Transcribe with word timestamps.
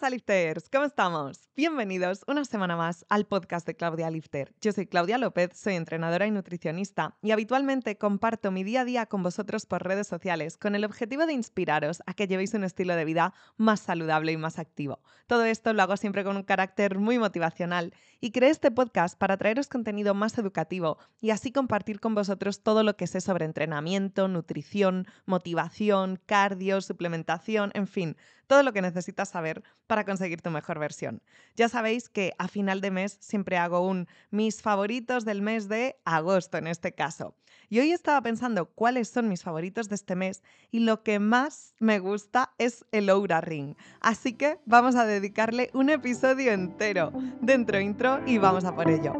Hola 0.00 0.10
Lifters, 0.10 0.68
¿cómo 0.70 0.84
estamos? 0.84 1.48
Bienvenidos 1.56 2.22
una 2.28 2.44
semana 2.44 2.76
más 2.76 3.04
al 3.08 3.26
podcast 3.26 3.66
de 3.66 3.74
Claudia 3.74 4.08
Lifter. 4.10 4.54
Yo 4.60 4.70
soy 4.70 4.86
Claudia 4.86 5.18
López, 5.18 5.58
soy 5.58 5.74
entrenadora 5.74 6.24
y 6.24 6.30
nutricionista 6.30 7.16
y 7.20 7.32
habitualmente 7.32 7.98
comparto 7.98 8.52
mi 8.52 8.62
día 8.62 8.82
a 8.82 8.84
día 8.84 9.06
con 9.06 9.24
vosotros 9.24 9.66
por 9.66 9.82
redes 9.82 10.06
sociales 10.06 10.56
con 10.56 10.76
el 10.76 10.84
objetivo 10.84 11.26
de 11.26 11.32
inspiraros 11.32 12.00
a 12.06 12.14
que 12.14 12.28
llevéis 12.28 12.54
un 12.54 12.62
estilo 12.62 12.94
de 12.94 13.04
vida 13.04 13.34
más 13.56 13.80
saludable 13.80 14.30
y 14.30 14.36
más 14.36 14.60
activo. 14.60 15.00
Todo 15.26 15.44
esto 15.44 15.72
lo 15.72 15.82
hago 15.82 15.96
siempre 15.96 16.22
con 16.22 16.36
un 16.36 16.44
carácter 16.44 16.98
muy 16.98 17.18
motivacional 17.18 17.92
y 18.20 18.32
creé 18.32 18.50
este 18.50 18.70
podcast 18.70 19.18
para 19.18 19.36
traeros 19.36 19.68
contenido 19.68 20.14
más 20.14 20.36
educativo 20.38 20.98
y 21.20 21.30
así 21.30 21.52
compartir 21.52 22.00
con 22.00 22.14
vosotros 22.14 22.62
todo 22.62 22.82
lo 22.82 22.96
que 22.96 23.06
sé 23.06 23.20
sobre 23.20 23.44
entrenamiento, 23.44 24.28
nutrición, 24.28 25.06
motivación, 25.26 26.20
cardio, 26.26 26.80
suplementación, 26.80 27.70
en 27.74 27.86
fin, 27.86 28.16
todo 28.46 28.62
lo 28.62 28.72
que 28.72 28.82
necesitas 28.82 29.28
saber 29.28 29.62
para 29.86 30.04
conseguir 30.04 30.42
tu 30.42 30.50
mejor 30.50 30.78
versión. 30.78 31.22
Ya 31.54 31.68
sabéis 31.68 32.08
que 32.08 32.32
a 32.38 32.48
final 32.48 32.80
de 32.80 32.90
mes 32.90 33.18
siempre 33.20 33.58
hago 33.58 33.80
un 33.86 34.08
mis 34.30 34.62
favoritos 34.62 35.24
del 35.24 35.42
mes 35.42 35.68
de 35.68 36.00
agosto 36.04 36.58
en 36.58 36.66
este 36.66 36.92
caso. 36.92 37.34
Y 37.70 37.80
hoy 37.80 37.92
estaba 37.92 38.20
pensando 38.22 38.66
cuáles 38.66 39.08
son 39.08 39.28
mis 39.28 39.42
favoritos 39.42 39.88
de 39.88 39.94
este 39.94 40.16
mes 40.16 40.42
y 40.70 40.80
lo 40.80 41.02
que 41.02 41.18
más 41.18 41.74
me 41.78 41.98
gusta 41.98 42.54
es 42.58 42.84
el 42.92 43.10
Oura 43.10 43.40
Ring. 43.40 43.74
Así 44.00 44.32
que 44.32 44.58
vamos 44.64 44.94
a 44.94 45.04
dedicarle 45.04 45.70
un 45.74 45.90
episodio 45.90 46.52
entero 46.52 47.12
dentro 47.40 47.80
intro 47.80 48.20
y 48.26 48.38
vamos 48.38 48.64
a 48.64 48.74
por 48.74 48.90
ello. 48.90 49.14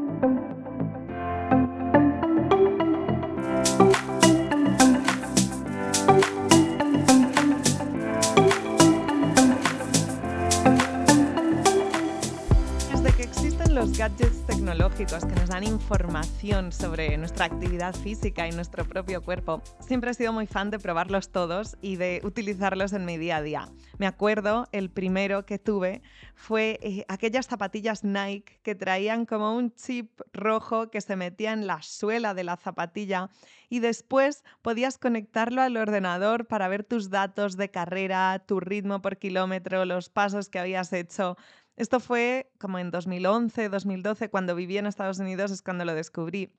gadgets 13.98 14.37
tecnológicos 14.68 15.24
que 15.24 15.34
nos 15.34 15.48
dan 15.48 15.64
información 15.64 16.72
sobre 16.72 17.16
nuestra 17.16 17.46
actividad 17.46 17.94
física 17.94 18.46
y 18.46 18.52
nuestro 18.52 18.84
propio 18.84 19.22
cuerpo, 19.22 19.62
siempre 19.80 20.10
he 20.10 20.14
sido 20.14 20.30
muy 20.34 20.46
fan 20.46 20.70
de 20.70 20.78
probarlos 20.78 21.32
todos 21.32 21.78
y 21.80 21.96
de 21.96 22.20
utilizarlos 22.22 22.92
en 22.92 23.06
mi 23.06 23.16
día 23.16 23.38
a 23.38 23.42
día. 23.42 23.68
Me 23.96 24.06
acuerdo, 24.06 24.68
el 24.72 24.90
primero 24.90 25.46
que 25.46 25.58
tuve 25.58 26.02
fue 26.34 26.78
eh, 26.82 27.06
aquellas 27.08 27.46
zapatillas 27.46 28.04
Nike 28.04 28.60
que 28.62 28.74
traían 28.74 29.24
como 29.24 29.56
un 29.56 29.72
chip 29.74 30.20
rojo 30.34 30.90
que 30.90 31.00
se 31.00 31.16
metía 31.16 31.54
en 31.54 31.66
la 31.66 31.80
suela 31.80 32.34
de 32.34 32.44
la 32.44 32.58
zapatilla 32.58 33.30
y 33.70 33.80
después 33.80 34.44
podías 34.60 34.98
conectarlo 34.98 35.62
al 35.62 35.78
ordenador 35.78 36.46
para 36.46 36.68
ver 36.68 36.84
tus 36.84 37.08
datos 37.08 37.56
de 37.56 37.70
carrera, 37.70 38.44
tu 38.46 38.60
ritmo 38.60 39.00
por 39.00 39.16
kilómetro, 39.16 39.86
los 39.86 40.10
pasos 40.10 40.50
que 40.50 40.58
habías 40.58 40.92
hecho. 40.92 41.38
Esto 41.78 42.00
fue 42.00 42.50
como 42.58 42.80
en 42.80 42.90
2011, 42.90 43.68
2012, 43.68 44.30
cuando 44.30 44.56
viví 44.56 44.78
en 44.78 44.86
Estados 44.86 45.20
Unidos, 45.20 45.52
es 45.52 45.62
cuando 45.62 45.84
lo 45.84 45.94
descubrí. 45.94 46.52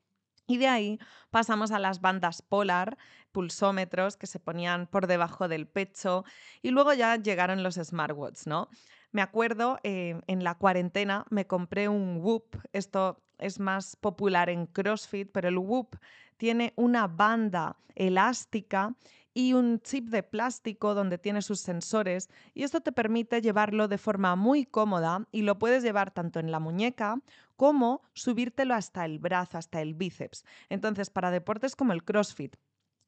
Y 0.47 0.57
de 0.57 0.67
ahí 0.69 0.97
pasamos 1.29 1.71
a 1.71 1.77
las 1.77 1.99
bandas 1.99 2.41
polar, 2.41 2.97
pulsómetros 3.33 4.15
que 4.15 4.27
se 4.27 4.39
ponían 4.39 4.87
por 4.87 5.07
debajo 5.07 5.49
del 5.49 5.67
pecho 5.67 6.23
y 6.61 6.71
luego 6.71 6.93
ya 6.93 7.17
llegaron 7.17 7.63
los 7.63 7.75
smartwatches, 7.75 8.47
¿no? 8.47 8.69
Me 9.11 9.21
acuerdo, 9.21 9.77
eh, 9.83 10.21
en 10.27 10.45
la 10.45 10.55
cuarentena 10.55 11.25
me 11.29 11.45
compré 11.45 11.89
un 11.89 12.21
Whoop, 12.21 12.57
esto 12.71 13.21
es 13.39 13.59
más 13.59 13.97
popular 13.97 14.49
en 14.49 14.67
CrossFit, 14.67 15.29
pero 15.33 15.49
el 15.49 15.57
Whoop 15.57 15.97
tiene 16.37 16.71
una 16.77 17.07
banda 17.07 17.75
elástica 17.93 18.95
y 19.39 19.53
un 19.53 19.79
chip 19.79 20.09
de 20.09 20.21
plástico 20.21 20.93
donde 20.93 21.17
tiene 21.17 21.41
sus 21.41 21.61
sensores 21.61 22.29
y 22.53 22.63
esto 22.63 22.81
te 22.81 22.91
permite 22.91 23.41
llevarlo 23.41 23.87
de 23.87 23.97
forma 23.97 24.35
muy 24.35 24.65
cómoda 24.65 25.27
y 25.31 25.43
lo 25.43 25.57
puedes 25.57 25.81
llevar 25.81 26.11
tanto 26.11 26.41
en 26.41 26.51
la 26.51 26.59
muñeca 26.59 27.21
como 27.55 28.01
subírtelo 28.11 28.73
hasta 28.73 29.05
el 29.05 29.17
brazo, 29.17 29.57
hasta 29.57 29.81
el 29.81 29.93
bíceps. 29.93 30.43
Entonces, 30.67 31.09
para 31.09 31.31
deportes 31.31 31.77
como 31.77 31.93
el 31.93 32.03
CrossFit, 32.03 32.57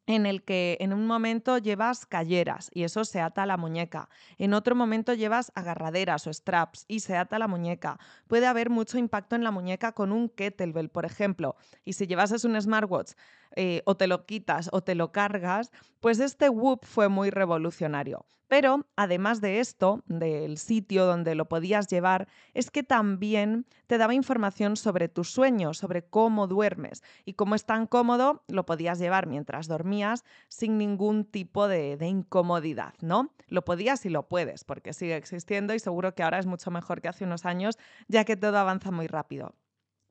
en 0.07 0.25
el 0.25 0.43
que 0.43 0.77
en 0.79 0.93
un 0.93 1.05
momento 1.07 1.57
llevas 1.57 2.05
calleras 2.05 2.69
y 2.73 2.83
eso 2.83 3.05
se 3.05 3.21
ata 3.21 3.43
a 3.43 3.45
la 3.45 3.57
muñeca, 3.57 4.09
en 4.37 4.53
otro 4.53 4.75
momento 4.75 5.13
llevas 5.13 5.51
agarraderas 5.55 6.27
o 6.27 6.33
straps 6.33 6.85
y 6.87 7.01
se 7.01 7.17
ata 7.17 7.35
a 7.35 7.39
la 7.39 7.47
muñeca. 7.47 7.99
Puede 8.27 8.47
haber 8.47 8.69
mucho 8.69 8.97
impacto 8.97 9.35
en 9.35 9.43
la 9.43 9.51
muñeca 9.51 9.91
con 9.93 10.11
un 10.11 10.29
kettlebell, 10.29 10.89
por 10.89 11.05
ejemplo, 11.05 11.55
y 11.85 11.93
si 11.93 12.07
llevas 12.07 12.43
un 12.43 12.59
smartwatch 12.59 13.11
eh, 13.55 13.81
o 13.85 13.95
te 13.95 14.07
lo 14.07 14.25
quitas 14.25 14.69
o 14.71 14.81
te 14.81 14.95
lo 14.95 15.11
cargas, 15.11 15.71
pues 15.99 16.19
este 16.19 16.49
Whoop 16.49 16.85
fue 16.85 17.09
muy 17.09 17.29
revolucionario. 17.29 18.25
Pero 18.51 18.85
además 18.97 19.39
de 19.39 19.61
esto, 19.61 20.03
del 20.07 20.57
sitio 20.57 21.05
donde 21.05 21.35
lo 21.35 21.47
podías 21.47 21.87
llevar, 21.87 22.27
es 22.53 22.69
que 22.69 22.83
también 22.83 23.65
te 23.87 23.97
daba 23.97 24.13
información 24.13 24.75
sobre 24.75 25.07
tu 25.07 25.23
sueño, 25.23 25.73
sobre 25.73 26.03
cómo 26.03 26.47
duermes 26.47 27.01
y 27.23 27.35
cómo 27.35 27.55
es 27.55 27.63
tan 27.63 27.87
cómodo, 27.87 28.43
lo 28.49 28.65
podías 28.65 28.99
llevar 28.99 29.25
mientras 29.25 29.69
dormías 29.69 30.25
sin 30.49 30.77
ningún 30.77 31.23
tipo 31.23 31.69
de, 31.69 31.97
incomodidad, 32.05 32.93
¿no? 32.99 33.33
Lo 33.47 33.63
podías 33.63 34.05
y 34.05 34.09
lo 34.09 34.27
puedes, 34.27 34.65
porque 34.65 34.91
sigue 34.91 35.15
existiendo 35.15 35.73
y 35.73 35.79
seguro 35.79 36.13
que 36.13 36.23
ahora 36.23 36.39
es 36.39 36.45
mucho 36.45 36.71
mejor 36.71 36.99
que 37.01 37.07
hace 37.07 37.23
unos 37.23 37.45
años, 37.45 37.77
ya 38.09 38.25
que 38.25 38.35
todo 38.35 38.57
avanza 38.57 38.91
muy 38.91 39.07
rápido. 39.07 39.55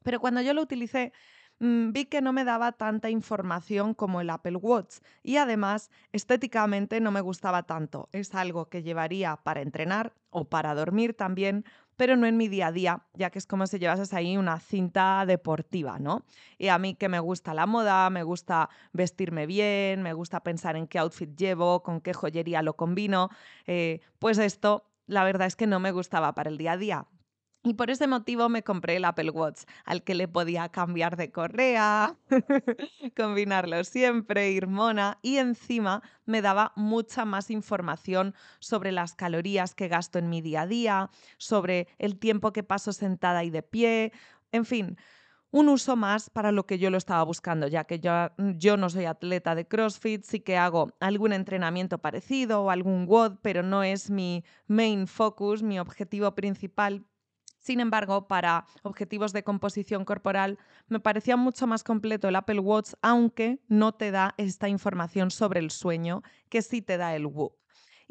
Pero 0.03 0.19
cuando 0.19 0.41
yo 0.41 0.55
lo 0.55 0.63
utilicé, 0.63 1.13
vi 1.61 2.07
que 2.07 2.23
no 2.23 2.33
me 2.33 2.45
daba 2.45 2.73
tanta 2.73 3.11
información 3.11 3.95
como 3.95 4.21
el 4.21 4.31
Apple 4.31 4.57
Watch 4.57 4.97
y 5.23 5.37
además 5.37 5.91
estéticamente 6.13 7.01
no 7.01 7.11
me 7.11 7.21
gustaba 7.21 7.65
tanto. 7.65 8.09
Es 8.13 8.35
algo 8.35 8.69
que 8.69 8.83
llevaría 8.83 9.37
para 9.37 9.61
entrenar 9.61 10.15
o 10.31 10.49
para 10.49 10.75
dormir 10.75 11.15
también, 11.15 11.65
pero 11.97 12.17
no 12.17 12.27
en 12.27 12.39
mi 12.39 12.49
día 12.49 12.69
a 12.69 12.73
día, 12.73 13.03
ya 13.13 13.29
que 13.29 13.39
es 13.39 13.47
como 13.47 13.67
si 13.67 13.79
llevases 13.79 14.15
ahí 14.15 14.39
una 14.39 14.59
cinta 14.59 15.25
deportiva, 15.27 15.99
¿no? 15.99 16.25
Y 16.57 16.69
a 16.69 16.79
mí 16.79 16.95
que 16.95 17.11
me 17.11 17.21
gusta 17.21 17.53
la 17.53 17.67
moda, 17.67 18.09
me 18.09 18.23
gusta 18.23 18.71
vestirme 18.93 19.45
bien, 19.47 20.03
me 20.03 20.15
gusta 20.15 20.43
pensar 20.43 20.77
en 20.77 20.87
qué 20.87 20.99
outfit 20.99 21.37
llevo, 21.37 21.83
con 21.83 22.01
qué 22.01 22.15
joyería 22.15 22.63
lo 22.63 22.75
combino, 22.75 23.29
eh, 23.67 24.01
pues 24.19 24.39
esto 24.39 24.87
la 25.07 25.25
verdad 25.25 25.47
es 25.47 25.57
que 25.57 25.67
no 25.67 25.81
me 25.81 25.93
gustaba 25.93 26.35
para 26.35 26.49
el 26.49 26.57
día 26.57 26.73
a 26.73 26.77
día. 26.79 27.07
Y 27.63 27.75
por 27.75 27.91
ese 27.91 28.07
motivo 28.07 28.49
me 28.49 28.63
compré 28.63 28.97
el 28.97 29.05
Apple 29.05 29.31
Watch, 29.31 29.65
al 29.85 30.03
que 30.03 30.15
le 30.15 30.29
podía 30.29 30.71
cambiar 30.71 31.17
de 31.17 31.31
correa, 31.31 32.17
combinarlo 33.17 33.85
siempre, 33.85 34.51
ir 34.51 34.67
mona, 34.67 35.19
y 35.21 35.37
encima 35.37 36.03
me 36.25 36.41
daba 36.41 36.73
mucha 36.75 37.27
más 37.27 37.51
información 37.51 38.35
sobre 38.61 38.93
las 38.93 39.15
calorías 39.15 39.75
que 39.75 39.89
gasto 39.89 40.19
en 40.19 40.31
mi 40.31 40.41
día 40.41 40.63
a 40.63 40.67
día, 40.67 41.11
sobre 41.37 41.89
el 41.99 42.19
tiempo 42.19 42.55
que 42.55 42.63
paso 42.63 42.95
sentada 42.95 43.45
y 43.45 43.51
de 43.51 43.63
pie, 43.63 44.13
en 44.53 44.65
fin, 44.65 44.97
un 45.51 45.69
uso 45.69 45.97
más 45.97 46.31
para 46.31 46.53
lo 46.53 46.65
que 46.65 46.79
yo 46.79 46.91
lo 46.91 46.97
estaba 46.97 47.25
buscando, 47.25 47.67
ya 47.67 47.85
que 47.85 48.01
yo, 48.01 48.13
yo, 48.39 48.77
no 48.79 48.89
soy 48.89 49.05
atleta 49.05 49.55
de 49.55 49.67
CrossFit, 49.67 50.25
sí 50.25 50.41
que 50.41 50.57
hago 50.57 50.93
algún 51.01 51.33
entrenamiento 51.35 51.99
parecido 51.99 52.63
o 52.63 52.71
algún 52.71 53.07
WOD, 53.07 53.39
pero 53.43 53.63
no 53.63 53.83
es 53.83 54.11
mi 54.11 54.45
main 54.67 55.07
focus, 55.07 55.63
mi 55.63 55.79
objetivo 55.79 56.35
principal 56.35 57.05
sin 57.61 57.79
embargo, 57.79 58.27
para 58.27 58.67
objetivos 58.83 59.33
de 59.33 59.45
composición 59.45 60.05
corporal, 60.05 60.59
me 60.89 60.99
parecía 60.99 61.37
mucho 61.37 61.67
más 61.67 61.85
completo 61.85 62.29
el 62.29 62.37
Apple 62.37 62.59
Watch, 62.59 62.95
aunque 63.03 63.61
no 63.69 63.93
te 63.93 64.11
da 64.11 64.35
esta 64.39 64.69
información 64.69 65.31
sobre 65.31 65.61
el 65.61 65.71
sueño 65.71 66.23
que 66.49 66.63
sí 66.63 66.83
te 66.83 66.97
da 66.97 67.15
el 67.15 67.27
Whoop. 67.27 67.53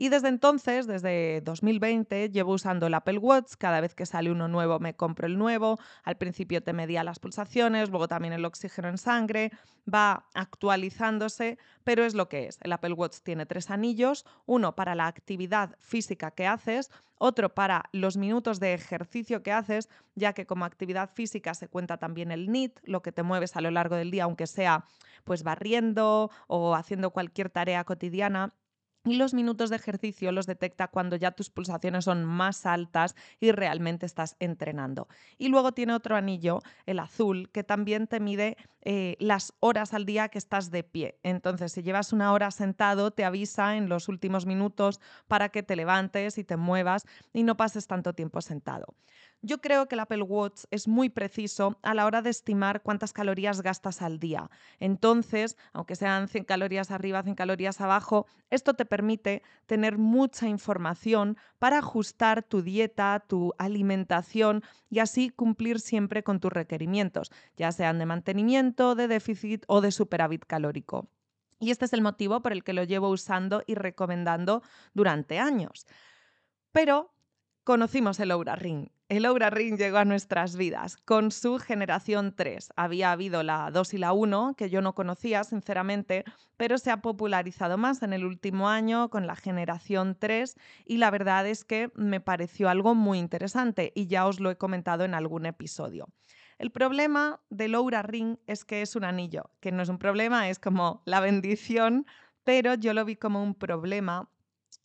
Y 0.01 0.07
desde 0.07 0.29
entonces, 0.29 0.87
desde 0.87 1.41
2020, 1.41 2.29
llevo 2.29 2.53
usando 2.53 2.87
el 2.87 2.93
Apple 2.93 3.17
Watch. 3.17 3.55
Cada 3.57 3.81
vez 3.81 3.95
que 3.95 4.05
sale 4.05 4.31
uno 4.31 4.47
nuevo 4.47 4.79
me 4.79 4.95
compro 4.95 5.27
el 5.27 5.37
nuevo. 5.37 5.77
Al 6.05 6.15
principio 6.15 6.63
te 6.63 6.71
medía 6.71 7.03
las 7.03 7.19
pulsaciones, 7.19 7.89
luego 7.89 8.07
también 8.07 8.33
el 8.33 8.45
oxígeno 8.45 8.87
en 8.87 8.97
sangre. 8.97 9.51
Va 9.93 10.23
actualizándose, 10.35 11.57
pero 11.83 12.05
es 12.05 12.13
lo 12.13 12.29
que 12.29 12.47
es. 12.47 12.59
El 12.61 12.71
Apple 12.71 12.93
Watch 12.93 13.17
tiene 13.23 13.45
tres 13.45 13.69
anillos, 13.69 14.25
uno 14.45 14.73
para 14.73 14.95
la 14.95 15.05
actividad 15.05 15.75
física 15.79 16.31
que 16.31 16.47
haces, 16.47 16.91
otro 17.17 17.53
para 17.53 17.83
los 17.91 18.15
minutos 18.15 18.61
de 18.61 18.73
ejercicio 18.73 19.43
que 19.43 19.51
haces, 19.51 19.89
ya 20.15 20.31
que 20.31 20.45
como 20.45 20.63
actividad 20.63 21.09
física 21.13 21.53
se 21.53 21.67
cuenta 21.67 21.97
también 21.97 22.31
el 22.31 22.49
NIT, 22.49 22.79
lo 22.83 23.01
que 23.01 23.11
te 23.11 23.23
mueves 23.23 23.57
a 23.57 23.61
lo 23.61 23.69
largo 23.69 23.97
del 23.97 24.11
día, 24.11 24.23
aunque 24.23 24.47
sea 24.47 24.85
pues 25.25 25.43
barriendo 25.43 26.31
o 26.47 26.73
haciendo 26.73 27.11
cualquier 27.11 27.49
tarea 27.49 27.83
cotidiana 27.83 28.53
y 29.05 29.15
los 29.15 29.33
minutos 29.33 29.69
de 29.69 29.77
ejercicio 29.77 30.31
los 30.31 30.45
detecta 30.45 30.87
cuando 30.87 31.15
ya 31.15 31.31
tus 31.31 31.49
pulsaciones 31.49 32.05
son 32.05 32.25
más 32.25 32.65
altas 32.65 33.15
y 33.39 33.51
realmente 33.51 34.05
estás 34.05 34.35
entrenando. 34.39 35.07
Y 35.37 35.47
luego 35.47 35.71
tiene 35.71 35.93
otro 35.93 36.15
anillo, 36.15 36.61
el 36.85 36.99
azul, 36.99 37.49
que 37.51 37.63
también 37.63 38.07
te 38.07 38.19
mide 38.19 38.57
eh, 38.81 39.15
las 39.19 39.53
horas 39.59 39.93
al 39.93 40.05
día 40.05 40.29
que 40.29 40.37
estás 40.37 40.71
de 40.71 40.83
pie. 40.83 41.19
Entonces, 41.23 41.71
si 41.71 41.81
llevas 41.81 42.13
una 42.13 42.33
hora 42.33 42.51
sentado, 42.51 43.11
te 43.11 43.25
avisa 43.25 43.77
en 43.77 43.89
los 43.89 44.09
últimos 44.09 44.45
minutos 44.45 44.99
para 45.27 45.49
que 45.49 45.63
te 45.63 45.75
levantes 45.75 46.37
y 46.37 46.43
te 46.43 46.57
muevas 46.57 47.05
y 47.33 47.43
no 47.43 47.57
pases 47.57 47.87
tanto 47.87 48.13
tiempo 48.13 48.41
sentado. 48.41 48.95
Yo 49.41 49.61
creo 49.61 49.87
que 49.87 49.95
el 49.95 50.01
Apple 50.01 50.23
Watch 50.23 50.65
es 50.69 50.89
muy 50.89 51.07
preciso 51.07 51.79
a 51.81 51.93
la 51.93 52.05
hora 52.05 52.21
de 52.21 52.29
estimar 52.29 52.81
cuántas 52.81 53.13
calorías 53.13 53.61
gastas 53.61 54.01
al 54.01 54.19
día. 54.19 54.49
Entonces, 54.81 55.55
aunque 55.71 55.95
sean 55.95 56.27
100 56.27 56.43
calorías 56.43 56.91
arriba, 56.91 57.23
100 57.23 57.35
calorías 57.35 57.79
abajo, 57.79 58.25
esto 58.49 58.73
te 58.73 58.83
permite 58.83 59.41
tener 59.65 59.97
mucha 59.97 60.49
información 60.49 61.37
para 61.57 61.77
ajustar 61.77 62.43
tu 62.43 62.61
dieta, 62.61 63.23
tu 63.25 63.53
alimentación 63.57 64.61
y 64.89 64.99
así 64.99 65.29
cumplir 65.29 65.79
siempre 65.79 66.21
con 66.21 66.41
tus 66.41 66.51
requerimientos, 66.51 67.31
ya 67.55 67.71
sean 67.71 67.97
de 67.97 68.05
mantenimiento, 68.05 68.93
de 68.93 69.07
déficit 69.07 69.63
o 69.67 69.79
de 69.79 69.91
superávit 69.91 70.43
calórico. 70.45 71.07
Y 71.61 71.71
este 71.71 71.85
es 71.85 71.93
el 71.93 72.01
motivo 72.01 72.41
por 72.41 72.51
el 72.51 72.65
que 72.65 72.73
lo 72.73 72.83
llevo 72.83 73.09
usando 73.09 73.63
y 73.65 73.75
recomendando 73.75 74.63
durante 74.93 75.39
años. 75.39 75.87
Pero 76.73 77.13
conocimos 77.63 78.19
el 78.19 78.31
Oura 78.31 78.57
Ring. 78.57 78.89
El 79.09 79.25
Oura 79.25 79.49
Ring 79.49 79.75
llegó 79.75 79.97
a 79.97 80.05
nuestras 80.05 80.55
vidas 80.55 80.95
con 80.95 81.31
su 81.31 81.57
generación 81.57 82.35
3. 82.35 82.73
Había 82.75 83.11
habido 83.11 83.41
la 83.41 83.71
2 83.71 83.95
y 83.95 83.97
la 83.97 84.13
1, 84.13 84.53
que 84.55 84.69
yo 84.69 84.83
no 84.83 84.93
conocía, 84.93 85.43
sinceramente, 85.43 86.25
pero 86.57 86.77
se 86.77 86.91
ha 86.91 87.01
popularizado 87.01 87.79
más 87.79 88.03
en 88.03 88.13
el 88.13 88.23
último 88.23 88.69
año 88.69 89.09
con 89.09 89.25
la 89.25 89.35
generación 89.35 90.15
3 90.19 90.53
y 90.85 90.97
la 90.97 91.09
verdad 91.09 91.47
es 91.47 91.65
que 91.65 91.91
me 91.95 92.21
pareció 92.21 92.69
algo 92.69 92.93
muy 92.93 93.17
interesante 93.17 93.91
y 93.95 94.05
ya 94.05 94.27
os 94.27 94.39
lo 94.39 94.51
he 94.51 94.57
comentado 94.57 95.05
en 95.05 95.15
algún 95.15 95.47
episodio. 95.47 96.09
El 96.59 96.69
problema 96.69 97.41
del 97.49 97.73
Oura 97.73 98.03
Ring 98.03 98.37
es 98.45 98.63
que 98.63 98.83
es 98.83 98.95
un 98.95 99.05
anillo, 99.05 99.49
que 99.59 99.71
no 99.71 99.81
es 99.81 99.89
un 99.89 99.97
problema, 99.97 100.49
es 100.49 100.59
como 100.59 101.01
la 101.05 101.19
bendición, 101.19 102.05
pero 102.43 102.75
yo 102.75 102.93
lo 102.93 103.05
vi 103.05 103.15
como 103.15 103.41
un 103.41 103.55
problema 103.55 104.29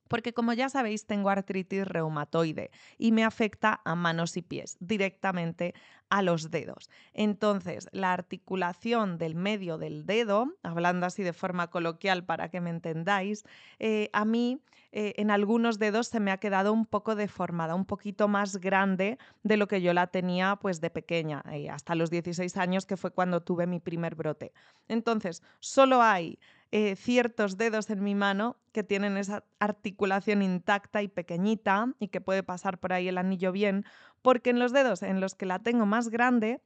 porque 0.09 0.33
como 0.33 0.53
ya 0.53 0.69
sabéis 0.69 1.07
tengo 1.07 1.31
artritis 1.31 1.87
reumatoide 1.87 2.71
y 2.99 3.13
me 3.13 3.25
afecta 3.25 3.81
a 3.85 3.95
manos 3.95 4.37
y 4.37 4.43
pies, 4.43 4.77
directamente 4.81 5.75
a 6.11 6.23
los 6.23 6.51
dedos. 6.51 6.91
Entonces, 7.13 7.89
la 7.93 8.13
articulación 8.13 9.19
del 9.19 9.35
medio 9.35 9.79
del 9.79 10.07
dedo, 10.07 10.55
hablando 10.63 11.07
así 11.07 11.23
de 11.23 11.33
forma 11.33 11.71
coloquial 11.71 12.25
para 12.25 12.51
que 12.51 12.61
me 12.61 12.71
entendáis, 12.71 13.45
eh, 13.79 14.11
a 14.13 14.25
mí 14.25 14.61
eh, 14.97 15.15
en 15.21 15.33
algunos 15.33 15.81
dedos 15.81 16.07
se 16.07 16.21
me 16.21 16.31
ha 16.31 16.39
quedado 16.39 16.73
un 16.73 16.87
poco 16.87 17.17
deformada, 17.17 17.75
un 17.75 17.85
poquito 17.85 18.29
más 18.29 18.59
grande 18.59 19.19
de 19.43 19.57
lo 19.57 19.67
que 19.67 19.83
yo 19.83 19.93
la 19.93 20.07
tenía 20.07 20.55
pues 20.55 20.81
de 20.81 20.89
pequeña, 20.89 21.43
eh, 21.51 21.69
hasta 21.69 21.97
los 21.97 22.11
16 22.11 22.57
años 22.57 22.87
que 22.87 22.97
fue 22.97 23.11
cuando 23.11 23.41
tuve 23.43 23.67
mi 23.67 23.81
primer 23.81 24.15
brote. 24.15 24.53
Entonces, 24.87 25.43
solo 25.59 26.01
hay 26.01 26.39
eh, 26.77 26.97
ciertos 26.97 27.57
dedos 27.57 27.89
en 27.89 28.03
mi 28.03 28.17
mano 28.17 28.57
que 28.73 28.83
tienen 28.83 29.17
esa 29.17 29.45
articulación 29.61 30.43
intacta 30.43 31.03
y 31.03 31.07
pequeñita 31.07 31.95
y 32.01 32.09
que 32.09 32.21
puede 32.21 32.43
pasar 32.43 32.81
por 32.81 32.93
ahí 32.93 33.07
el 33.07 33.17
anillo 33.17 33.53
bien, 33.53 33.85
porque 34.23 34.51
en 34.51 34.59
los 34.59 34.73
dedos 34.73 35.05
en 35.05 35.21
los 35.21 35.37
que 35.37 35.47
la 35.47 35.61
tengo 35.61 35.87
más 35.87 36.09
grande, 36.09 36.61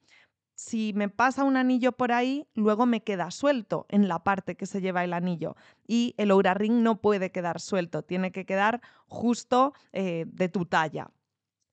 si 0.55 0.95
me 0.95 1.11
pasa 1.11 1.45
un 1.45 1.59
anillo 1.59 1.93
por 1.93 2.13
ahí, 2.13 2.49
luego 2.55 2.87
me 2.87 3.03
queda 3.03 3.31
suelto 3.31 3.85
en 3.91 4.09
la 4.09 4.25
parte 4.25 4.57
que 4.57 4.65
se 4.65 4.81
lleva 4.81 5.05
el 5.05 5.13
anillo. 5.13 5.57
Y 5.87 6.15
el 6.17 6.31
Oura 6.31 6.55
Ring 6.55 6.83
no 6.83 7.03
puede 7.03 7.31
quedar 7.31 7.61
suelto, 7.61 8.01
tiene 8.03 8.33
que 8.33 8.47
quedar 8.47 8.81
justo 9.09 9.75
eh, 9.93 10.25
de 10.27 10.49
tu 10.49 10.65
talla 10.65 11.11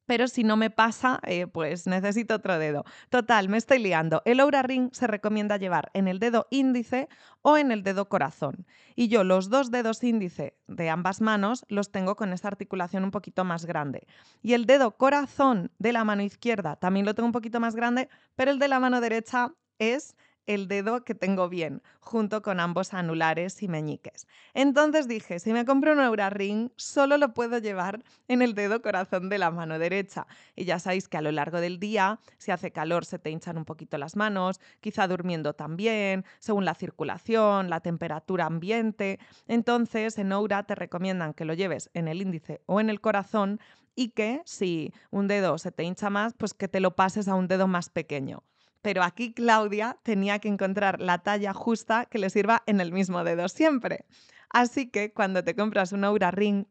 pero 0.05 0.27
si 0.27 0.43
no 0.43 0.57
me 0.57 0.69
pasa, 0.69 1.19
eh, 1.23 1.47
pues 1.47 1.87
necesito 1.87 2.35
otro 2.35 2.57
dedo. 2.59 2.85
Total, 3.09 3.49
me 3.49 3.57
estoy 3.57 3.79
liando. 3.79 4.21
El 4.25 4.39
Oura 4.39 4.61
Ring 4.61 4.89
se 4.91 5.07
recomienda 5.07 5.57
llevar 5.57 5.91
en 5.93 6.07
el 6.07 6.19
dedo 6.19 6.47
índice 6.49 7.09
o 7.41 7.57
en 7.57 7.71
el 7.71 7.83
dedo 7.83 8.07
corazón. 8.09 8.65
Y 8.95 9.07
yo 9.07 9.23
los 9.23 9.49
dos 9.49 9.71
dedos 9.71 10.03
índice 10.03 10.57
de 10.67 10.89
ambas 10.89 11.21
manos 11.21 11.65
los 11.69 11.91
tengo 11.91 12.15
con 12.15 12.33
esta 12.33 12.47
articulación 12.47 13.03
un 13.03 13.11
poquito 13.11 13.43
más 13.43 13.65
grande. 13.65 14.07
Y 14.41 14.53
el 14.53 14.65
dedo 14.65 14.97
corazón 14.97 15.71
de 15.79 15.93
la 15.93 16.03
mano 16.03 16.21
izquierda 16.21 16.75
también 16.75 17.05
lo 17.05 17.15
tengo 17.15 17.27
un 17.27 17.33
poquito 17.33 17.59
más 17.59 17.75
grande, 17.75 18.09
pero 18.35 18.51
el 18.51 18.59
de 18.59 18.67
la 18.67 18.79
mano 18.79 19.01
derecha 19.01 19.53
es 19.79 20.15
el 20.45 20.67
dedo 20.67 21.03
que 21.03 21.15
tengo 21.15 21.49
bien, 21.49 21.81
junto 21.99 22.41
con 22.41 22.59
ambos 22.59 22.93
anulares 22.93 23.61
y 23.63 23.67
meñiques. 23.67 24.27
Entonces 24.53 25.07
dije, 25.07 25.39
si 25.39 25.53
me 25.53 25.65
compro 25.65 25.93
un 25.93 25.99
Aura 25.99 26.29
Ring, 26.29 26.69
solo 26.75 27.17
lo 27.17 27.33
puedo 27.33 27.57
llevar 27.57 28.03
en 28.27 28.41
el 28.41 28.53
dedo 28.53 28.81
corazón 28.81 29.29
de 29.29 29.37
la 29.37 29.51
mano 29.51 29.79
derecha. 29.79 30.27
Y 30.55 30.65
ya 30.65 30.79
sabéis 30.79 31.07
que 31.07 31.17
a 31.17 31.21
lo 31.21 31.31
largo 31.31 31.59
del 31.61 31.79
día, 31.79 32.19
si 32.37 32.51
hace 32.51 32.71
calor, 32.71 33.05
se 33.05 33.19
te 33.19 33.29
hinchan 33.31 33.57
un 33.57 33.65
poquito 33.65 33.97
las 33.97 34.15
manos, 34.15 34.59
quizá 34.81 35.07
durmiendo 35.07 35.53
también, 35.53 36.25
según 36.39 36.65
la 36.65 36.75
circulación, 36.75 37.69
la 37.69 37.79
temperatura 37.79 38.45
ambiente. 38.45 39.19
Entonces, 39.47 40.17
en 40.17 40.31
Aura 40.31 40.63
te 40.63 40.75
recomiendan 40.75 41.33
que 41.33 41.45
lo 41.45 41.53
lleves 41.53 41.89
en 41.93 42.07
el 42.07 42.21
índice 42.21 42.61
o 42.65 42.79
en 42.79 42.89
el 42.89 43.01
corazón 43.01 43.59
y 43.95 44.09
que 44.09 44.41
si 44.45 44.93
un 45.09 45.27
dedo 45.27 45.57
se 45.57 45.71
te 45.71 45.83
hincha 45.83 46.09
más, 46.09 46.33
pues 46.33 46.53
que 46.53 46.67
te 46.67 46.79
lo 46.79 46.95
pases 46.95 47.27
a 47.27 47.35
un 47.35 47.47
dedo 47.47 47.67
más 47.67 47.89
pequeño 47.89 48.43
pero 48.85 49.01
aquí 49.01 49.33
Claudia 49.33 49.97
tenía 50.03 50.37
que 50.37 50.47
encontrar 50.47 51.01
la 51.01 51.17
talla 51.17 51.53
justa 51.53 52.05
que 52.05 52.19
le 52.19 52.29
sirva 52.29 52.61
en 52.67 52.79
el 52.79 52.91
mismo 52.91 53.23
dedo 53.23 53.49
siempre. 53.49 54.05
Así 54.51 54.91
que 54.91 55.11
cuando 55.11 55.43
te 55.43 55.55
compras 55.55 55.91
un 55.91 56.03
Aura 56.03 56.29
Ring, 56.29 56.67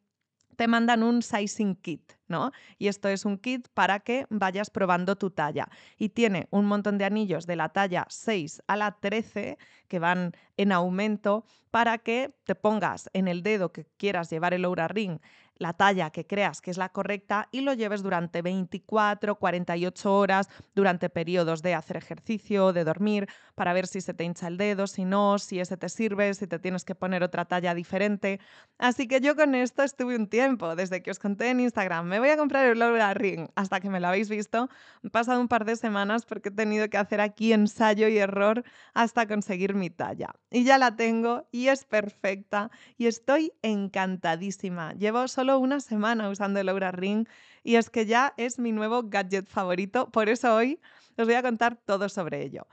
te 0.55 0.69
mandan 0.69 1.03
un 1.03 1.23
sizing 1.23 1.75
kit, 1.75 2.13
¿no? 2.29 2.53
Y 2.79 2.87
esto 2.87 3.09
es 3.09 3.25
un 3.25 3.37
kit 3.37 3.67
para 3.75 3.99
que 3.99 4.27
vayas 4.31 4.71
probando 4.71 5.17
tu 5.17 5.31
talla. 5.31 5.69
Y 5.99 6.11
tiene 6.11 6.47
un 6.51 6.67
montón 6.67 6.99
de 6.99 7.05
anillos 7.05 7.47
de 7.49 7.57
la 7.57 7.71
talla 7.71 8.07
6 8.09 8.63
a 8.69 8.77
la 8.77 8.93
13 8.93 9.59
que 9.89 9.99
van 9.99 10.35
en 10.57 10.71
aumento 10.71 11.45
para 11.73 11.99
que 11.99 12.33
te 12.45 12.55
pongas 12.55 13.11
en 13.13 13.27
el 13.27 13.43
dedo 13.43 13.73
que 13.73 13.87
quieras 13.97 14.31
llevar 14.31 14.55
el 14.55 14.65
Aura 14.67 14.87
Ring 14.87 15.19
la 15.57 15.73
talla 15.73 16.11
que 16.11 16.27
creas 16.27 16.61
que 16.61 16.71
es 16.71 16.79
la 16.79 16.89
correcta 16.89 17.49
y 17.53 17.61
lo 17.61 17.73
lleves 17.73 18.03
durante 18.03 18.43
24, 18.43 19.37
48 19.37 20.17
horas, 20.17 20.49
durante 20.75 21.11
periodos 21.11 21.63
de 21.63 21.75
hacer 21.75 21.97
ejercicio, 21.97 22.73
de 22.73 22.85
dormir, 22.85 23.29
para 23.55 23.73
ver 23.73 23.87
si 23.87 24.01
se 24.01 24.15
te 24.15 24.25
hincha 24.25 24.49
el 24.49 24.57
dedo, 24.57 24.87
si 24.87 25.05
no, 25.05 25.39
si 25.39 25.61
ese 25.61 25.77
te 25.77 25.89
sirve, 25.89 26.35
si 26.35 26.47
te 26.47 26.59
tienes 26.59 26.85
que 26.85 26.95
poner 26.95 27.23
otra 27.23 27.45
talla 27.45 27.75
diferente. 27.75 28.41
Así 28.79 29.07
que 29.07 29.21
yo 29.21 29.37
con 29.37 29.55
esto 29.55 29.83
estuve 29.83 30.17
un 30.17 30.29
tiempo, 30.29 30.75
desde 30.75 31.03
que 31.03 31.11
os 31.11 31.19
conté 31.19 31.51
en 31.51 31.61
Instagram, 31.61 32.07
me 32.07 32.19
voy 32.19 32.31
a 32.31 32.37
comprar 32.37 32.67
el 32.67 32.79
Laura 32.79 33.15
Ring, 33.15 33.49
hasta 33.55 33.81
que 33.81 33.91
me 33.91 34.01
lo 34.01 34.09
habéis 34.09 34.29
visto. 34.29 34.69
He 35.03 35.11
pasado 35.11 35.41
un 35.41 35.49
par 35.49 35.65
de 35.65 35.77
semanas 35.77 36.27
porque 36.27 36.49
he 36.49 36.53
tenido 36.53 36.89
que 36.89 36.99
hacer 36.99 37.21
aquí 37.21 37.53
ensayo 37.53 38.09
y 38.09 38.19
error 38.19 38.65
hasta 38.93 39.27
conseguir 39.27 39.75
mi 39.75 39.91
talla. 39.91 40.35
Y 40.51 40.65
ya 40.65 40.79
la 40.79 40.97
tengo 40.97 41.47
y 41.53 41.69
es 41.69 41.85
perfecta 41.85 42.71
y 42.97 43.07
estoy 43.07 43.53
encantadísima. 43.63 44.93
Llevo 44.95 45.29
solo 45.29 45.44
solo 45.45 45.59
una 45.59 45.81
semana 45.81 46.31
usando 46.31 46.59
el 46.59 46.71
Aura 46.71 46.91
Ring 46.91 47.29
y 47.63 47.77
es 47.77 47.91
que 47.91 48.07
ya 48.07 48.33
es 48.39 48.59
mi 48.59 48.73
nuevo 48.73 49.03
gadget 49.03 49.47
favorito, 49.47 50.11
por 50.11 50.31
eso 50.31 50.55
hoy 50.55 50.81
os 51.19 51.27
voy 51.27 51.35
a 51.35 51.43
contar 51.43 51.77
todo 51.85 52.09
sobre 52.09 52.43
ello. 52.43 52.67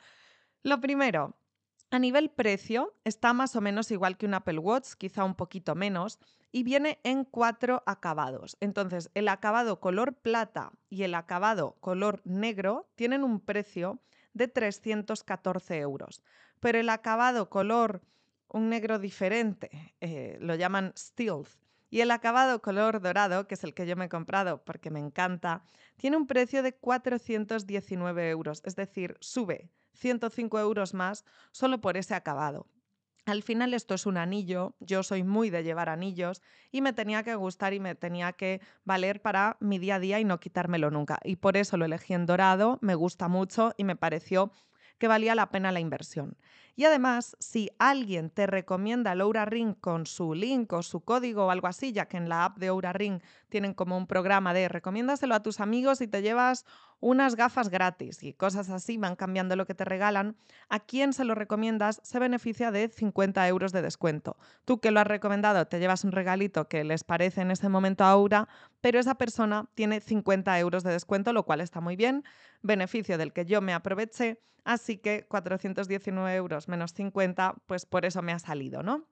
Lo 0.63 0.79
primero, 0.79 1.35
a 1.89 2.00
nivel 2.00 2.29
precio, 2.29 2.95
está 3.03 3.33
más 3.33 3.57
o 3.57 3.62
menos 3.62 3.91
igual 3.91 4.15
que 4.15 4.25
un 4.25 4.35
Apple 4.35 4.59
Watch, 4.59 4.94
quizá 4.97 5.25
un 5.25 5.35
poquito 5.35 5.75
menos, 5.75 6.18
y 6.53 6.63
viene 6.63 7.01
en 7.03 7.25
cuatro 7.25 7.83
acabados. 7.85 8.56
Entonces, 8.62 9.12
el 9.15 9.27
acabado 9.27 9.81
color 9.81 10.13
plata 10.13 10.71
y 10.89 11.03
el 11.03 11.13
acabado 11.15 11.75
color 11.81 12.22
negro 12.24 12.89
tienen 12.95 13.25
un 13.25 13.41
precio 13.41 14.00
de 14.31 14.48
314 14.48 15.77
euros, 15.79 16.24
pero 16.62 16.79
el 16.79 16.88
acabado 16.88 17.50
color, 17.50 18.01
un 18.48 18.69
negro 18.69 18.98
diferente, 18.98 19.93
eh, 20.00 20.38
lo 20.39 20.55
llaman 20.55 20.93
stealth, 20.95 21.50
y 21.91 22.00
el 22.00 22.10
acabado 22.10 22.62
color 22.62 23.01
dorado, 23.01 23.48
que 23.48 23.53
es 23.55 23.63
el 23.63 23.75
que 23.75 23.86
yo 23.86 23.95
me 23.95 24.05
he 24.05 24.10
comprado 24.10 24.63
porque 24.63 24.89
me 24.89 25.00
encanta, 25.00 25.63
tiene 25.98 26.17
un 26.17 26.25
precio 26.25 26.63
de 26.63 26.74
419 26.74 28.29
euros, 28.29 28.63
es 28.65 28.75
decir, 28.75 29.17
sube 29.19 29.69
105 29.93 30.57
euros 30.57 30.93
más 30.95 31.25
solo 31.51 31.81
por 31.81 31.98
ese 31.98 32.15
acabado. 32.15 32.65
Al 33.25 33.43
final 33.43 33.75
esto 33.75 33.93
es 33.93 34.07
un 34.07 34.17
anillo, 34.17 34.74
yo 34.79 35.03
soy 35.03 35.24
muy 35.24 35.51
de 35.51 35.63
llevar 35.63 35.89
anillos 35.89 36.41
y 36.71 36.81
me 36.81 36.93
tenía 36.93 37.21
que 37.24 37.36
gustar 37.36 37.74
y 37.74 37.79
me 37.79 37.93
tenía 37.93 38.33
que 38.33 38.62
valer 38.83 39.21
para 39.21 39.57
mi 39.60 39.77
día 39.77 39.95
a 39.95 40.00
día 40.00 40.19
y 40.19 40.25
no 40.25 40.39
quitármelo 40.39 40.89
nunca. 40.89 41.19
Y 41.24 41.36
por 41.36 41.55
eso 41.55 41.77
lo 41.77 41.86
elegí 41.86 42.13
en 42.13 42.25
dorado, 42.25 42.79
me 42.81 42.95
gusta 42.95 43.27
mucho 43.27 43.74
y 43.77 43.83
me 43.83 43.95
pareció 43.95 44.51
que 45.01 45.08
valía 45.08 45.34
la 45.34 45.50
pena 45.50 45.72
la 45.72 45.79
inversión. 45.79 46.38
Y 46.75 46.86
además, 46.86 47.36
si 47.39 47.72
alguien 47.79 48.29
te 48.29 48.46
recomienda 48.46 49.13
Oura 49.13 49.46
Ring 49.46 49.74
con 49.74 50.05
su 50.05 50.36
link 50.36 50.72
o 50.74 50.84
su 50.84 51.01
código 51.01 51.48
o 51.48 51.50
algo 51.50 51.65
así, 51.65 51.91
ya 51.91 52.08
que 52.08 52.17
en 52.17 52.29
la 52.29 52.46
app 52.46 52.60
de 52.60 52.70
Oura 52.70 52.93
Ring 52.93 53.20
tienen 53.50 53.74
como 53.74 53.98
un 53.98 54.05
programa 54.05 54.53
de 54.53 54.70
recomiéndaselo 54.70 55.34
a 55.34 55.41
tus 55.41 55.60
amigos 55.60 56.01
y 56.01 56.08
te 56.08 56.22
llevas 56.22 56.65
unas 57.01 57.36
gafas 57.36 57.70
gratis 57.70 58.24
y 58.24 58.34
cosas 58.34 58.70
así, 58.70 58.98
van 58.98 59.15
cambiando 59.15 59.55
lo 59.55 59.65
que 59.65 59.74
te 59.74 59.84
regalan, 59.84 60.38
a 60.70 60.79
quien 60.79 61.12
se 61.12 61.25
lo 61.25 61.36
recomiendas 61.36 62.00
se 62.03 62.20
beneficia 62.20 62.72
de 62.72 62.88
50 62.88 63.46
euros 63.48 63.74
de 63.74 63.81
descuento. 63.81 64.38
Tú 64.63 64.79
que 64.79 64.91
lo 64.91 65.00
has 65.01 65.08
recomendado 65.08 65.65
te 65.65 65.79
llevas 65.79 66.05
un 66.05 66.13
regalito 66.13 66.70
que 66.70 66.84
les 66.84 67.03
parece 67.03 67.41
en 67.41 67.51
ese 67.51 67.67
momento 67.67 68.03
a 68.03 68.12
Aura, 68.12 68.48
pero 68.79 69.00
esa 69.00 69.15
persona 69.15 69.67
tiene 69.74 70.00
50 70.00 70.58
euros 70.60 70.84
de 70.84 70.91
descuento, 70.91 71.34
lo 71.34 71.43
cual 71.43 71.60
está 71.60 71.81
muy 71.81 71.96
bien, 71.96 72.24
beneficio 72.62 73.17
del 73.17 73.34
que 73.34 73.46
yo 73.46 73.62
me 73.62 73.74
aproveché, 73.74 74.39
así 74.63 74.98
que 74.98 75.25
419 75.27 76.36
euros 76.36 76.67
menos 76.67 76.93
50, 76.93 77.55
pues 77.65 77.86
por 77.86 78.05
eso 78.05 78.22
me 78.22 78.31
ha 78.31 78.39
salido, 78.39 78.84
¿no? 78.84 79.08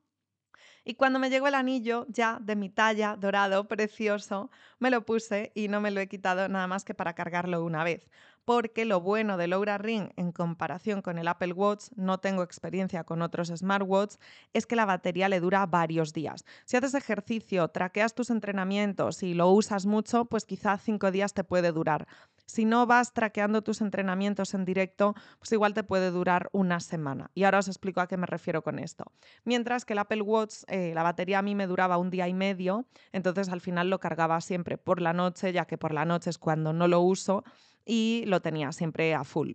Y 0.83 0.95
cuando 0.95 1.19
me 1.19 1.29
llegó 1.29 1.48
el 1.48 1.55
anillo, 1.55 2.05
ya 2.09 2.38
de 2.41 2.55
mi 2.55 2.69
talla, 2.69 3.15
dorado, 3.17 3.67
precioso, 3.67 4.50
me 4.79 4.89
lo 4.91 5.05
puse 5.05 5.51
y 5.55 5.67
no 5.67 5.81
me 5.81 5.91
lo 5.91 6.00
he 6.01 6.07
quitado 6.07 6.48
nada 6.50 6.67
más 6.67 6.83
que 6.83 6.93
para 6.93 7.13
cargarlo 7.13 7.63
una 7.63 7.83
vez. 7.83 8.09
Porque 8.46 8.86
lo 8.86 9.01
bueno 9.01 9.38
del 9.38 9.53
Oura 9.53 9.77
Ring 9.77 10.10
en 10.15 10.31
comparación 10.31 11.01
con 11.01 11.17
el 11.17 11.27
Apple 11.27 11.53
Watch, 11.53 11.89
no 11.96 12.19
tengo 12.19 12.43
experiencia 12.43 13.03
con 13.03 13.22
otros 13.22 13.50
smartwatches, 13.50 14.19
es 14.53 14.65
que 14.65 14.75
la 14.75 14.86
batería 14.86 15.29
le 15.29 15.39
dura 15.39 15.65
varios 15.65 16.13
días. 16.13 16.46
Si 16.65 16.77
haces 16.77 16.93
ejercicio, 16.93 17.67
traqueas 17.67 18.15
tus 18.15 18.29
entrenamientos 18.29 19.24
y 19.24 19.34
lo 19.34 19.50
usas 19.50 19.86
mucho, 19.86 20.25
pues 20.25 20.46
quizá 20.46 20.77
cinco 20.77 21.12
días 21.12 21.34
te 21.34 21.43
puede 21.43 21.72
durar. 21.72 22.08
Si 22.46 22.65
no 22.65 22.88
vas 22.88 23.13
traqueando 23.13 23.62
tus 23.62 23.79
entrenamientos 23.81 24.55
en 24.55 24.65
directo, 24.65 25.13
pues 25.38 25.51
igual 25.51 25.75
te 25.75 25.84
puede 25.84 26.10
durar 26.10 26.50
una 26.51 26.79
semana. 26.79 27.29
Y 27.36 27.43
ahora 27.43 27.60
os 27.60 27.67
explico 27.67 28.01
a 28.01 28.08
qué 28.08 28.17
me 28.17 28.25
refiero 28.25 28.63
con 28.63 28.79
esto. 28.79 29.05
Mientras 29.43 29.86
que 29.86 29.93
el 29.93 30.00
Apple 30.00 30.24
Watch, 30.24 30.63
eh, 30.67 30.93
la 30.96 31.03
batería 31.03 31.39
a 31.39 31.41
mí 31.43 31.53
me 31.53 31.67
duraba 31.67 31.98
un 31.98 32.10
día 32.10 32.27
y 32.27 32.34
medio, 32.34 32.88
entonces 33.12 33.50
al 33.50 33.62
final 33.62 33.91
lo 33.91 34.00
cargaba 34.00 34.41
siempre 34.41 34.79
por 34.79 35.00
la 35.00 35.13
noche, 35.13 35.53
ya 35.53 35.65
que 35.65 35.77
por 35.77 35.93
la 35.93 36.05
noche 36.05 36.31
es 36.31 36.39
cuando 36.39 36.74
no 36.74 36.88
lo 36.88 37.01
uso 37.01 37.43
y 37.89 38.24
lo 38.27 38.39
tenía 38.39 38.72
siempre 38.72 39.15
a 39.15 39.24
full. 39.24 39.53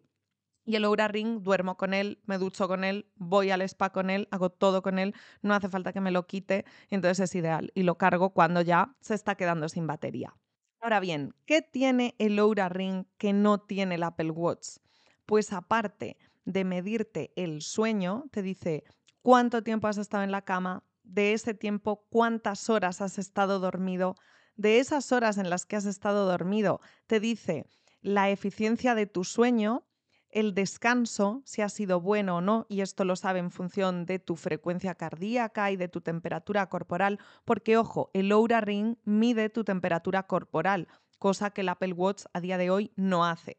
Y 0.64 0.74
el 0.74 0.84
Oura 0.86 1.06
Ring, 1.06 1.42
duermo 1.42 1.76
con 1.76 1.94
él, 1.94 2.20
me 2.26 2.36
ducho 2.36 2.66
con 2.66 2.82
él, 2.82 3.06
voy 3.14 3.52
al 3.52 3.62
spa 3.62 3.90
con 3.90 4.10
él, 4.10 4.26
hago 4.32 4.50
todo 4.50 4.82
con 4.82 4.98
él, 4.98 5.14
no 5.40 5.54
hace 5.54 5.68
falta 5.68 5.92
que 5.92 6.00
me 6.00 6.10
lo 6.10 6.26
quite, 6.26 6.64
entonces 6.90 7.30
es 7.30 7.34
ideal. 7.36 7.70
Y 7.74 7.84
lo 7.84 7.96
cargo 7.96 8.30
cuando 8.30 8.60
ya 8.60 8.96
se 9.00 9.14
está 9.14 9.36
quedando 9.36 9.68
sin 9.68 9.86
batería. 9.86 10.34
Ahora 10.80 10.98
bien, 10.98 11.32
¿qué 11.46 11.62
tiene 11.62 12.16
el 12.18 12.40
Oura 12.40 12.68
Ring 12.68 13.04
que 13.18 13.32
no 13.32 13.58
tiene 13.58 13.94
el 13.94 14.02
Apple 14.02 14.30
Watch? 14.30 14.78
Pues 15.26 15.52
aparte 15.52 16.16
de 16.44 16.64
medirte 16.64 17.32
el 17.36 17.62
sueño, 17.62 18.24
te 18.32 18.42
dice 18.42 18.82
cuánto 19.22 19.62
tiempo 19.62 19.86
has 19.86 19.98
estado 19.98 20.24
en 20.24 20.32
la 20.32 20.42
cama, 20.42 20.82
de 21.04 21.34
ese 21.34 21.54
tiempo 21.54 22.04
cuántas 22.10 22.68
horas 22.68 23.00
has 23.00 23.18
estado 23.18 23.60
dormido, 23.60 24.16
de 24.56 24.80
esas 24.80 25.12
horas 25.12 25.38
en 25.38 25.50
las 25.50 25.66
que 25.66 25.76
has 25.76 25.86
estado 25.86 26.26
dormido, 26.26 26.80
te 27.06 27.20
dice 27.20 27.66
la 28.04 28.28
eficiencia 28.28 28.94
de 28.94 29.06
tu 29.06 29.24
sueño 29.24 29.82
el 30.30 30.52
descanso, 30.52 31.42
si 31.44 31.62
ha 31.62 31.68
sido 31.68 32.00
bueno 32.00 32.38
o 32.38 32.40
no, 32.40 32.66
y 32.68 32.80
esto 32.80 33.04
lo 33.04 33.14
sabe 33.14 33.38
en 33.38 33.52
función 33.52 34.04
de 34.04 34.18
tu 34.18 34.34
frecuencia 34.34 34.96
cardíaca 34.96 35.70
y 35.70 35.76
de 35.76 35.88
tu 35.88 36.00
temperatura 36.00 36.68
corporal, 36.68 37.20
porque 37.44 37.76
ojo, 37.76 38.10
el 38.14 38.32
Oura 38.32 38.60
Ring 38.60 38.96
mide 39.04 39.48
tu 39.48 39.62
temperatura 39.62 40.24
corporal, 40.24 40.88
cosa 41.20 41.50
que 41.50 41.60
el 41.60 41.68
Apple 41.68 41.92
Watch 41.92 42.24
a 42.32 42.40
día 42.40 42.58
de 42.58 42.68
hoy 42.70 42.90
no 42.96 43.24
hace. 43.24 43.58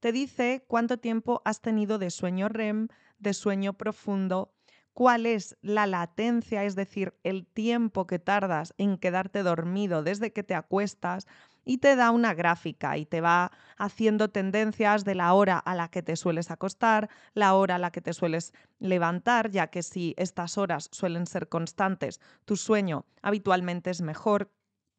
Te 0.00 0.10
dice 0.10 0.64
cuánto 0.66 0.98
tiempo 0.98 1.42
has 1.44 1.60
tenido 1.60 1.98
de 1.98 2.10
sueño 2.10 2.48
REM, 2.48 2.88
de 3.18 3.32
sueño 3.32 3.74
profundo, 3.74 4.52
cuál 4.94 5.26
es 5.26 5.56
la 5.62 5.86
latencia, 5.86 6.64
es 6.64 6.74
decir, 6.74 7.14
el 7.22 7.46
tiempo 7.46 8.08
que 8.08 8.18
tardas 8.18 8.74
en 8.78 8.98
quedarte 8.98 9.44
dormido 9.44 10.02
desde 10.02 10.32
que 10.32 10.42
te 10.42 10.54
acuestas, 10.54 11.28
y 11.66 11.78
te 11.78 11.96
da 11.96 12.10
una 12.12 12.32
gráfica 12.32 12.96
y 12.96 13.04
te 13.04 13.20
va 13.20 13.50
haciendo 13.76 14.30
tendencias 14.30 15.04
de 15.04 15.16
la 15.16 15.34
hora 15.34 15.58
a 15.58 15.74
la 15.74 15.88
que 15.88 16.02
te 16.02 16.16
sueles 16.16 16.50
acostar, 16.50 17.10
la 17.34 17.54
hora 17.54 17.74
a 17.74 17.78
la 17.78 17.90
que 17.90 18.00
te 18.00 18.14
sueles 18.14 18.54
levantar, 18.78 19.50
ya 19.50 19.66
que 19.66 19.82
si 19.82 20.14
estas 20.16 20.56
horas 20.56 20.88
suelen 20.92 21.26
ser 21.26 21.48
constantes, 21.48 22.20
tu 22.44 22.56
sueño 22.56 23.04
habitualmente 23.20 23.90
es 23.90 24.00
mejor. 24.00 24.50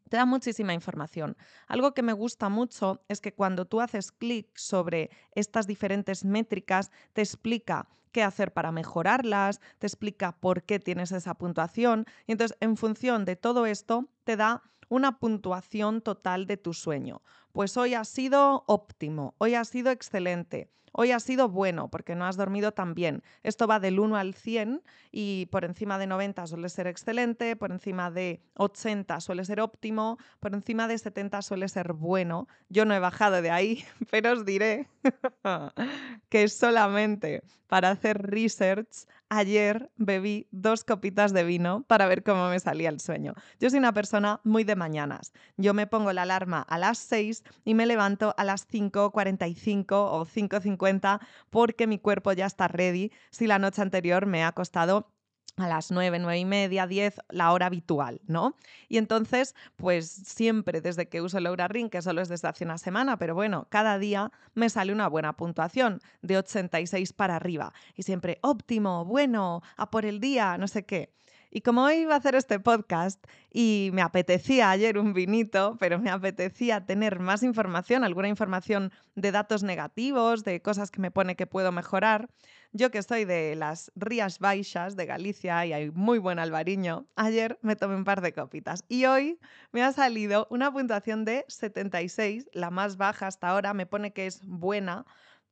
Te 0.10 0.18
da 0.18 0.26
muchísima 0.26 0.74
información. 0.74 1.38
Algo 1.68 1.94
que 1.94 2.02
me 2.02 2.14
gusta 2.14 2.50
mucho 2.50 3.02
es 3.08 3.22
que 3.22 3.34
cuando 3.34 3.66
tú 3.66 3.82
haces 3.82 4.12
clic 4.12 4.50
sobre 4.58 5.10
estas 5.36 5.68
diferentes 5.68 6.26
métricas, 6.26 6.92
te 7.14 7.22
explica 7.22 7.88
qué 8.12 8.24
hacer 8.24 8.52
para 8.54 8.72
mejorarlas, 8.72 9.62
te 9.80 9.88
explica 9.88 10.34
por 10.34 10.64
qué 10.64 10.80
tienes 10.80 11.12
esa 11.12 11.36
puntuación 11.36 12.06
y 12.26 12.34
entonces 12.34 12.58
en 12.62 12.76
función 12.76 13.26
de 13.26 13.36
todo 13.36 13.66
esto 13.66 14.10
te 14.24 14.36
da 14.36 14.64
una 14.90 15.20
puntuación 15.20 16.02
total 16.02 16.48
de 16.48 16.58
tu 16.58 16.74
sueño. 16.74 17.22
Pues 17.52 17.78
hoy 17.78 17.94
ha 17.94 18.04
sido 18.06 18.64
óptimo, 18.68 19.36
hoy 19.38 19.56
ha 19.56 19.66
sido 19.66 19.92
excelente, 19.92 20.70
hoy 20.92 21.12
ha 21.12 21.20
sido 21.20 21.50
bueno 21.50 21.90
porque 21.90 22.16
no 22.16 22.26
has 22.26 22.38
dormido 22.38 22.72
tan 22.72 22.94
bien. 22.94 23.24
Esto 23.44 23.68
va 23.68 23.80
del 23.80 24.00
1 24.00 24.18
al 24.18 24.34
100 24.34 24.84
y 25.12 25.48
por 25.48 25.64
encima 25.66 25.98
de 25.98 26.08
90 26.08 26.48
suele 26.48 26.70
ser 26.70 26.88
excelente, 26.88 27.56
por 27.56 27.72
encima 27.72 28.12
de 28.12 28.42
80 28.56 29.20
suele 29.22 29.46
ser 29.46 29.62
óptimo, 29.62 30.18
por 30.40 30.54
encima 30.54 30.88
de 30.88 30.98
70 30.98 31.42
suele 31.42 31.68
ser 31.68 31.94
bueno. 31.94 32.48
Yo 32.70 32.86
no 32.86 32.94
he 32.94 33.00
bajado 33.00 33.42
de 33.42 33.52
ahí, 33.52 33.86
pero 34.12 34.34
os 34.34 34.46
diré 34.46 34.88
que 36.30 36.48
solamente 36.48 37.44
para 37.68 37.92
hacer 37.92 38.18
research 38.22 39.08
ayer 39.30 39.92
bebí 39.96 40.48
dos 40.52 40.84
copitas 40.84 41.34
de 41.34 41.44
vino 41.44 41.84
para 41.88 42.08
ver 42.08 42.24
cómo 42.24 42.50
me 42.50 42.60
salía 42.60 42.90
el 42.90 43.00
sueño. 43.00 43.34
Yo 43.60 43.70
soy 43.70 43.80
una 43.80 43.94
persona 43.94 44.40
muy 44.44 44.64
de 44.64 44.76
mañanas. 44.76 45.34
Yo 45.58 45.74
me 45.74 45.88
pongo 45.88 46.14
la 46.14 46.24
alarma 46.24 46.62
a 46.62 46.78
las 46.78 46.98
6 47.00 47.44
y 47.66 47.74
me 47.74 47.86
levanto 47.86 48.34
a 48.38 48.44
las 48.44 48.68
5.45 48.68 49.86
o 49.92 50.26
5.50 50.26 51.20
porque 51.50 51.88
mi 51.88 52.00
cuerpo 52.00 52.32
ya 52.34 52.46
está 52.46 52.68
ready 52.68 53.12
si 53.32 53.48
la 53.48 53.60
noche 53.60 53.82
anterior 53.82 54.26
me 54.26 54.44
ha 54.44 54.52
costado 54.52 55.12
a 55.58 55.68
las 55.68 55.92
9, 55.92 56.20
9 56.20 56.40
y 56.40 56.46
media, 56.46 56.88
10, 56.88 57.20
la 57.30 57.52
hora 57.52 57.66
habitual, 57.66 58.22
¿no? 58.28 58.56
Y 58.88 58.98
entonces, 58.98 59.56
pues 59.76 60.10
siempre 60.10 60.82
desde 60.82 61.10
que 61.10 61.22
uso 61.22 61.40
el 61.40 61.48
Oura 61.48 61.68
Ring, 61.68 61.90
que 61.90 62.02
solo 62.02 62.22
es 62.22 62.30
desde 62.30 62.48
hace 62.48 62.64
una 62.64 62.78
semana, 62.78 63.18
pero 63.18 63.36
bueno, 63.36 63.68
cada 63.70 63.98
día 63.98 64.32
me 64.54 64.70
sale 64.70 64.94
una 64.94 65.08
buena 65.08 65.34
puntuación 65.34 66.00
de 66.22 66.38
86 66.38 67.14
para 67.14 67.36
arriba. 67.36 67.74
Y 67.96 68.04
siempre 68.04 68.38
óptimo, 68.42 69.04
bueno, 69.06 69.62
a 69.76 69.90
por 69.90 70.06
el 70.06 70.20
día, 70.20 70.58
no 70.58 70.68
sé 70.68 70.86
qué. 70.86 71.12
Y 71.50 71.62
como 71.62 71.84
hoy 71.84 71.96
iba 71.98 72.14
a 72.14 72.18
hacer 72.18 72.36
este 72.36 72.60
podcast 72.60 73.24
y 73.52 73.90
me 73.94 74.02
apetecía 74.02 74.70
ayer 74.70 74.98
un 74.98 75.14
vinito, 75.14 75.78
pero 75.80 76.00
me 76.00 76.10
apetecía 76.10 76.86
tener 76.86 77.20
más 77.20 77.44
información, 77.44 78.04
alguna 78.04 78.28
información 78.28 78.92
de 79.16 79.32
datos 79.32 79.64
negativos, 79.64 80.44
de 80.44 80.62
cosas 80.62 80.92
que 80.92 81.02
me 81.02 81.12
pone 81.12 81.36
que 81.36 81.48
puedo 81.48 81.72
mejorar, 81.72 82.30
yo 82.74 82.92
que 82.92 83.02
soy 83.02 83.26
de 83.26 83.56
las 83.56 83.92
Rías 83.96 84.40
Baixas 84.40 84.96
de 84.96 85.06
Galicia 85.06 85.66
y 85.66 85.74
hay 85.74 85.90
muy 85.92 86.20
buen 86.20 86.38
albariño, 86.38 87.08
ayer 87.16 87.58
me 87.62 87.76
tomé 87.76 87.96
un 87.96 88.04
par 88.04 88.22
de 88.22 88.34
copitas 88.34 88.84
y 88.90 89.06
hoy 89.06 89.40
me 89.72 89.84
ha 89.84 89.94
salido 89.94 90.48
una 90.50 90.72
puntuación 90.72 91.26
de 91.26 91.46
76, 91.48 92.50
la 92.54 92.70
más 92.70 92.98
baja 92.98 93.28
hasta 93.28 93.50
ahora, 93.50 93.74
me 93.74 93.86
pone 93.86 94.12
que 94.12 94.28
es 94.28 94.42
buena, 94.44 95.06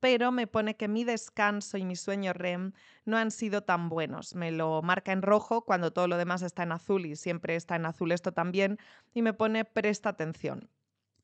pero 0.05 0.31
me 0.31 0.45
pone 0.45 0.77
que 0.77 0.88
mi 0.88 1.03
descanso 1.03 1.79
y 1.79 1.83
mi 1.83 1.95
sueño 1.95 2.31
REM 2.31 2.74
no 3.05 3.17
han 3.17 3.31
sido 3.31 3.63
tan 3.63 3.89
buenos. 3.89 4.35
Me 4.35 4.51
lo 4.51 4.83
marca 4.83 5.12
en 5.12 5.24
rojo 5.24 5.65
cuando 5.65 5.93
todo 5.93 6.07
lo 6.07 6.17
demás 6.17 6.43
está 6.43 6.62
en 6.62 6.74
azul 6.74 7.07
y 7.07 7.15
siempre 7.15 7.55
está 7.55 7.75
en 7.75 7.88
azul 7.88 8.12
esto 8.12 8.31
también 8.31 8.77
y 9.15 9.24
me 9.24 9.33
pone 9.33 9.65
presta 9.65 10.09
atención. 10.09 10.69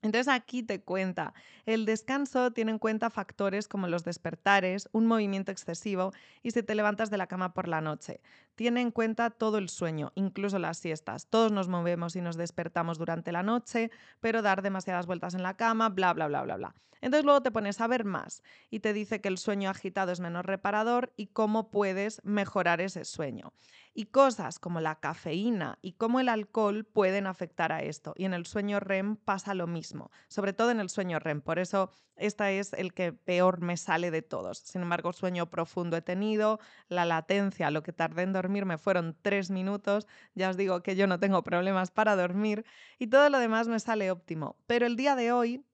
Entonces 0.02 0.28
aquí 0.28 0.64
te 0.64 0.82
cuenta, 0.82 1.34
el 1.66 1.86
descanso 1.86 2.52
tiene 2.52 2.72
en 2.72 2.80
cuenta 2.80 3.10
factores 3.10 3.68
como 3.68 3.88
los 3.88 4.04
despertares, 4.04 4.90
un 4.92 5.06
movimiento 5.06 5.52
excesivo 5.52 6.12
y 6.42 6.52
si 6.52 6.64
te 6.64 6.76
levantas 6.76 7.10
de 7.12 7.18
la 7.18 7.28
cama 7.28 7.54
por 7.54 7.68
la 7.68 7.82
noche. 7.82 8.22
Tiene 8.56 8.82
en 8.82 8.92
cuenta 8.92 9.30
todo 9.30 9.58
el 9.60 9.70
sueño, 9.70 10.12
incluso 10.16 10.60
las 10.60 10.78
siestas. 10.78 11.28
Todos 11.28 11.52
nos 11.52 11.68
movemos 11.68 12.16
y 12.16 12.22
nos 12.22 12.36
despertamos 12.36 12.98
durante 12.98 13.32
la 13.32 13.44
noche, 13.44 13.92
pero 14.20 14.42
dar 14.42 14.62
demasiadas 14.62 15.06
vueltas 15.06 15.36
en 15.36 15.44
la 15.44 15.56
cama, 15.56 15.90
bla, 15.90 16.14
bla, 16.14 16.28
bla, 16.28 16.44
bla, 16.44 16.58
bla. 16.58 16.76
Entonces 17.02 17.26
luego 17.26 17.42
te 17.42 17.52
pones 17.52 17.82
a 17.82 17.88
ver 17.88 18.06
más 18.06 18.44
y 18.70 18.80
te 18.80 18.94
dice 18.94 19.22
que 19.22 19.28
el 19.28 19.40
sueño 19.40 19.70
agitado 19.70 20.12
es 20.12 20.20
menos 20.20 20.46
reparador 20.46 21.12
y 21.18 21.28
cómo 21.28 21.72
puedes 21.72 22.24
mejorar 22.24 22.80
ese 22.80 23.06
sueño. 23.06 23.54
Y 23.94 24.06
cosas 24.06 24.58
como 24.58 24.80
la 24.80 25.00
cafeína 25.00 25.78
y 25.82 25.94
como 25.94 26.20
el 26.20 26.30
alcohol 26.30 26.86
pueden 26.86 27.28
afectar 27.28 27.72
a 27.72 27.82
esto. 27.82 28.14
Y 28.16 28.26
en 28.26 28.34
el 28.34 28.46
sueño 28.46 28.80
REM 28.80 29.18
pasa 29.18 29.54
lo 29.54 29.68
mismo, 29.68 30.12
sobre 30.30 30.54
todo 30.54 30.72
en 30.72 30.80
el 30.80 30.90
sueño 30.90 31.20
REM. 31.20 31.42
Por 31.42 31.60
eso 31.60 31.90
este 32.16 32.60
es 32.60 32.74
el 32.74 32.94
que 32.94 33.14
peor 33.14 33.62
me 33.62 33.78
sale 33.78 34.12
de 34.12 34.22
todos. 34.22 34.60
Sin 34.60 34.84
embargo, 34.84 35.12
sueño 35.12 35.50
profundo 35.50 35.98
he 35.98 36.02
tenido, 36.02 36.60
la 36.88 37.04
latencia, 37.04 37.72
lo 37.72 37.84
que 37.84 37.94
tardé 37.94 38.22
en 38.22 38.34
dormirme 38.34 38.78
fueron 38.78 39.18
tres 39.22 39.50
minutos. 39.50 40.08
Ya 40.36 40.50
os 40.50 40.58
digo 40.58 40.84
que 40.84 40.96
yo 40.96 41.08
no 41.08 41.20
tengo 41.20 41.44
problemas 41.44 41.92
para 41.92 42.16
dormir 42.16 42.64
y 43.00 43.08
todo 43.08 43.30
lo 43.30 43.40
demás 43.40 43.68
me 43.68 43.80
sale 43.80 44.12
óptimo. 44.12 44.56
Pero 44.68 44.86
el 44.86 44.96
día 44.96 45.16
de 45.16 45.32
hoy 45.32 45.66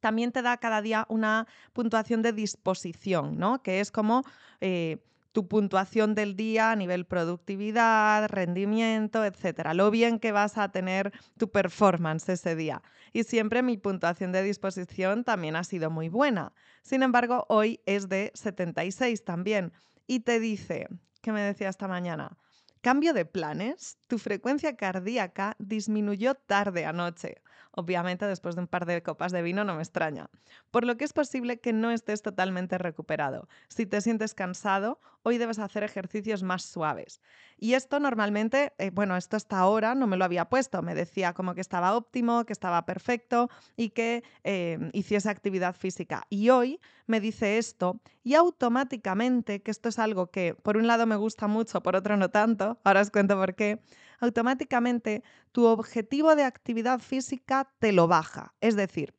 también 0.00 0.32
te 0.32 0.42
da 0.42 0.56
cada 0.56 0.82
día 0.82 1.06
una 1.08 1.46
puntuación 1.72 2.22
de 2.22 2.32
disposición, 2.32 3.38
¿no? 3.38 3.62
Que 3.62 3.80
es 3.80 3.92
como 3.92 4.24
eh, 4.60 5.04
tu 5.32 5.48
puntuación 5.48 6.14
del 6.14 6.36
día 6.36 6.70
a 6.70 6.76
nivel 6.76 7.06
productividad, 7.06 8.28
rendimiento, 8.28 9.24
etcétera, 9.24 9.74
lo 9.74 9.90
bien 9.90 10.18
que 10.18 10.30
vas 10.32 10.58
a 10.58 10.70
tener 10.70 11.12
tu 11.38 11.50
performance 11.50 12.28
ese 12.28 12.54
día. 12.54 12.82
Y 13.12 13.24
siempre 13.24 13.62
mi 13.62 13.76
puntuación 13.76 14.32
de 14.32 14.42
disposición 14.42 15.24
también 15.24 15.56
ha 15.56 15.64
sido 15.64 15.90
muy 15.90 16.08
buena. 16.08 16.52
Sin 16.82 17.02
embargo, 17.02 17.46
hoy 17.48 17.80
es 17.86 18.08
de 18.08 18.30
76 18.34 19.24
también. 19.24 19.72
Y 20.06 20.20
te 20.20 20.40
dice, 20.40 20.88
¿qué 21.20 21.32
me 21.32 21.40
decía 21.40 21.68
esta 21.68 21.88
mañana? 21.88 22.36
Cambio 22.82 23.14
de 23.14 23.24
planes, 23.24 23.96
tu 24.08 24.18
frecuencia 24.18 24.76
cardíaca 24.76 25.54
disminuyó 25.58 26.34
tarde 26.34 26.84
anoche. 26.84 27.40
Obviamente 27.74 28.26
después 28.26 28.54
de 28.54 28.62
un 28.62 28.66
par 28.68 28.86
de 28.86 29.02
copas 29.02 29.32
de 29.32 29.42
vino 29.42 29.64
no 29.64 29.74
me 29.74 29.82
extraña. 29.82 30.28
Por 30.70 30.84
lo 30.84 30.96
que 30.96 31.04
es 31.04 31.12
posible 31.12 31.58
que 31.60 31.72
no 31.72 31.90
estés 31.90 32.22
totalmente 32.22 32.78
recuperado. 32.78 33.48
Si 33.68 33.86
te 33.86 34.00
sientes 34.00 34.34
cansado, 34.34 35.00
hoy 35.22 35.38
debes 35.38 35.58
hacer 35.58 35.82
ejercicios 35.82 36.42
más 36.42 36.62
suaves. 36.64 37.22
Y 37.56 37.74
esto 37.74 38.00
normalmente, 38.00 38.72
eh, 38.78 38.90
bueno, 38.90 39.16
esto 39.16 39.36
hasta 39.36 39.58
ahora 39.58 39.94
no 39.94 40.06
me 40.06 40.16
lo 40.16 40.24
había 40.24 40.48
puesto. 40.48 40.82
Me 40.82 40.94
decía 40.94 41.32
como 41.32 41.54
que 41.54 41.60
estaba 41.60 41.96
óptimo, 41.96 42.44
que 42.44 42.52
estaba 42.52 42.84
perfecto 42.84 43.48
y 43.76 43.90
que 43.90 44.22
eh, 44.44 44.78
hiciese 44.92 45.30
actividad 45.30 45.74
física. 45.74 46.26
Y 46.28 46.50
hoy 46.50 46.80
me 47.06 47.20
dice 47.20 47.58
esto 47.58 48.00
y 48.22 48.34
automáticamente, 48.34 49.62
que 49.62 49.70
esto 49.70 49.88
es 49.88 49.98
algo 49.98 50.30
que 50.30 50.54
por 50.54 50.76
un 50.76 50.86
lado 50.86 51.06
me 51.06 51.16
gusta 51.16 51.46
mucho, 51.46 51.82
por 51.82 51.96
otro 51.96 52.16
no 52.16 52.30
tanto, 52.30 52.78
ahora 52.84 53.00
os 53.00 53.10
cuento 53.10 53.36
por 53.36 53.54
qué, 53.54 53.80
automáticamente 54.22 55.22
tu 55.50 55.66
objetivo 55.66 56.34
de 56.36 56.44
actividad 56.44 57.00
física 57.00 57.74
te 57.78 57.92
lo 57.92 58.06
baja. 58.06 58.54
Es 58.60 58.76
decir, 58.76 59.14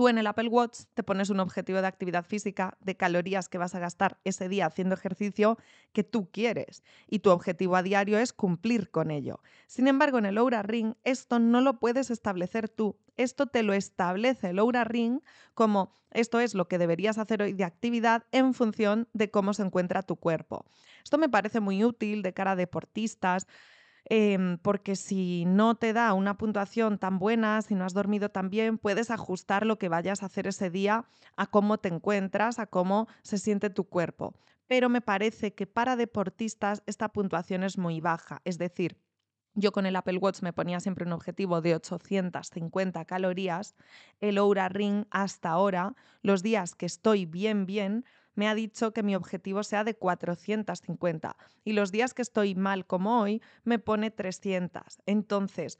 Tú 0.00 0.08
en 0.08 0.16
el 0.16 0.26
Apple 0.26 0.48
Watch 0.48 0.84
te 0.94 1.02
pones 1.02 1.28
un 1.28 1.40
objetivo 1.40 1.82
de 1.82 1.86
actividad 1.86 2.24
física, 2.24 2.78
de 2.80 2.96
calorías 2.96 3.50
que 3.50 3.58
vas 3.58 3.74
a 3.74 3.80
gastar 3.80 4.18
ese 4.24 4.48
día 4.48 4.64
haciendo 4.64 4.94
ejercicio 4.94 5.58
que 5.92 6.04
tú 6.04 6.30
quieres 6.30 6.82
y 7.06 7.18
tu 7.18 7.28
objetivo 7.28 7.76
a 7.76 7.82
diario 7.82 8.16
es 8.16 8.32
cumplir 8.32 8.90
con 8.90 9.10
ello. 9.10 9.42
Sin 9.66 9.88
embargo, 9.88 10.16
en 10.16 10.24
el 10.24 10.38
Oura 10.38 10.62
Ring 10.62 10.94
esto 11.04 11.38
no 11.38 11.60
lo 11.60 11.80
puedes 11.80 12.10
establecer 12.10 12.70
tú. 12.70 12.98
Esto 13.18 13.48
te 13.48 13.62
lo 13.62 13.74
establece 13.74 14.48
el 14.48 14.60
Oura 14.60 14.84
Ring 14.84 15.20
como 15.52 15.92
esto 16.12 16.40
es 16.40 16.54
lo 16.54 16.66
que 16.66 16.78
deberías 16.78 17.18
hacer 17.18 17.42
hoy 17.42 17.52
de 17.52 17.64
actividad 17.64 18.24
en 18.32 18.54
función 18.54 19.06
de 19.12 19.30
cómo 19.30 19.52
se 19.52 19.64
encuentra 19.64 20.02
tu 20.02 20.16
cuerpo. 20.16 20.64
Esto 21.04 21.18
me 21.18 21.28
parece 21.28 21.60
muy 21.60 21.84
útil 21.84 22.22
de 22.22 22.32
cara 22.32 22.52
a 22.52 22.56
deportistas 22.56 23.46
Em, 24.06 24.58
porque 24.58 24.96
si 24.96 25.44
no 25.46 25.74
te 25.74 25.92
da 25.92 26.12
una 26.14 26.36
puntuación 26.36 26.98
tan 26.98 27.18
buena, 27.18 27.62
si 27.62 27.74
no 27.74 27.84
has 27.84 27.94
dormido 27.94 28.30
tan 28.30 28.50
bien, 28.50 28.78
puedes 28.78 29.10
ajustar 29.10 29.66
lo 29.66 29.78
que 29.78 29.88
vayas 29.88 30.22
a 30.22 30.26
hacer 30.26 30.46
ese 30.46 30.70
día 30.70 31.04
a 31.36 31.46
cómo 31.46 31.78
te 31.78 31.88
encuentras, 31.88 32.58
a 32.58 32.66
cómo 32.66 33.08
se 33.22 33.38
siente 33.38 33.70
tu 33.70 33.84
cuerpo. 33.84 34.34
Pero 34.66 34.88
me 34.88 35.00
parece 35.00 35.54
que 35.54 35.66
para 35.66 35.96
deportistas 35.96 36.82
esta 36.86 37.08
puntuación 37.08 37.62
es 37.62 37.78
muy 37.78 38.00
baja, 38.00 38.40
es 38.44 38.58
decir, 38.58 38.96
yo 39.54 39.72
con 39.72 39.84
el 39.84 39.96
Apple 39.96 40.18
Watch 40.18 40.42
me 40.42 40.52
ponía 40.52 40.78
siempre 40.78 41.04
un 41.04 41.12
objetivo 41.12 41.60
de 41.60 41.74
850 41.74 43.04
calorías. 43.04 43.74
El 44.20 44.38
Oura 44.38 44.68
Ring 44.68 45.06
hasta 45.10 45.50
ahora, 45.50 45.96
los 46.22 46.42
días 46.42 46.76
que 46.76 46.86
estoy 46.86 47.26
bien, 47.26 47.66
bien, 47.66 48.04
me 48.40 48.48
ha 48.48 48.54
dicho 48.54 48.94
que 48.94 49.02
mi 49.02 49.14
objetivo 49.14 49.62
sea 49.62 49.84
de 49.84 49.94
450 49.94 51.36
y 51.62 51.74
los 51.74 51.92
días 51.92 52.14
que 52.14 52.22
estoy 52.22 52.54
mal 52.54 52.86
como 52.86 53.20
hoy 53.20 53.42
me 53.64 53.78
pone 53.78 54.10
300. 54.10 55.02
Entonces, 55.04 55.76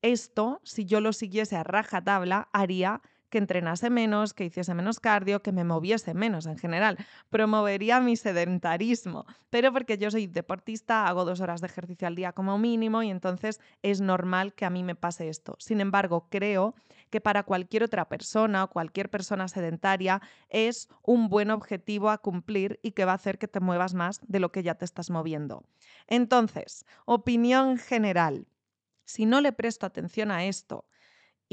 esto, 0.00 0.60
si 0.62 0.84
yo 0.84 1.00
lo 1.00 1.12
siguiese 1.12 1.56
a 1.56 1.64
rajatabla, 1.64 2.48
haría 2.52 3.02
que 3.34 3.38
entrenase 3.38 3.90
menos, 3.90 4.32
que 4.32 4.44
hiciese 4.44 4.74
menos 4.74 5.00
cardio, 5.00 5.42
que 5.42 5.50
me 5.50 5.64
moviese 5.64 6.14
menos 6.14 6.46
en 6.46 6.56
general. 6.56 6.98
Promovería 7.30 7.98
mi 7.98 8.14
sedentarismo, 8.14 9.26
pero 9.50 9.72
porque 9.72 9.98
yo 9.98 10.08
soy 10.12 10.28
deportista, 10.28 11.08
hago 11.08 11.24
dos 11.24 11.40
horas 11.40 11.60
de 11.60 11.66
ejercicio 11.66 12.06
al 12.06 12.14
día 12.14 12.32
como 12.32 12.58
mínimo 12.58 13.02
y 13.02 13.10
entonces 13.10 13.58
es 13.82 14.00
normal 14.00 14.54
que 14.54 14.66
a 14.66 14.70
mí 14.70 14.84
me 14.84 14.94
pase 14.94 15.28
esto. 15.28 15.56
Sin 15.58 15.80
embargo, 15.80 16.28
creo 16.30 16.76
que 17.10 17.20
para 17.20 17.42
cualquier 17.42 17.82
otra 17.82 18.08
persona 18.08 18.62
o 18.62 18.70
cualquier 18.70 19.10
persona 19.10 19.48
sedentaria 19.48 20.22
es 20.48 20.88
un 21.02 21.28
buen 21.28 21.50
objetivo 21.50 22.10
a 22.10 22.18
cumplir 22.18 22.78
y 22.84 22.92
que 22.92 23.04
va 23.04 23.10
a 23.10 23.16
hacer 23.16 23.38
que 23.38 23.48
te 23.48 23.58
muevas 23.58 23.94
más 23.94 24.20
de 24.28 24.38
lo 24.38 24.52
que 24.52 24.62
ya 24.62 24.76
te 24.76 24.84
estás 24.84 25.10
moviendo. 25.10 25.64
Entonces, 26.06 26.86
opinión 27.04 27.78
general. 27.78 28.46
Si 29.04 29.26
no 29.26 29.40
le 29.40 29.50
presto 29.50 29.86
atención 29.86 30.30
a 30.30 30.44
esto 30.44 30.86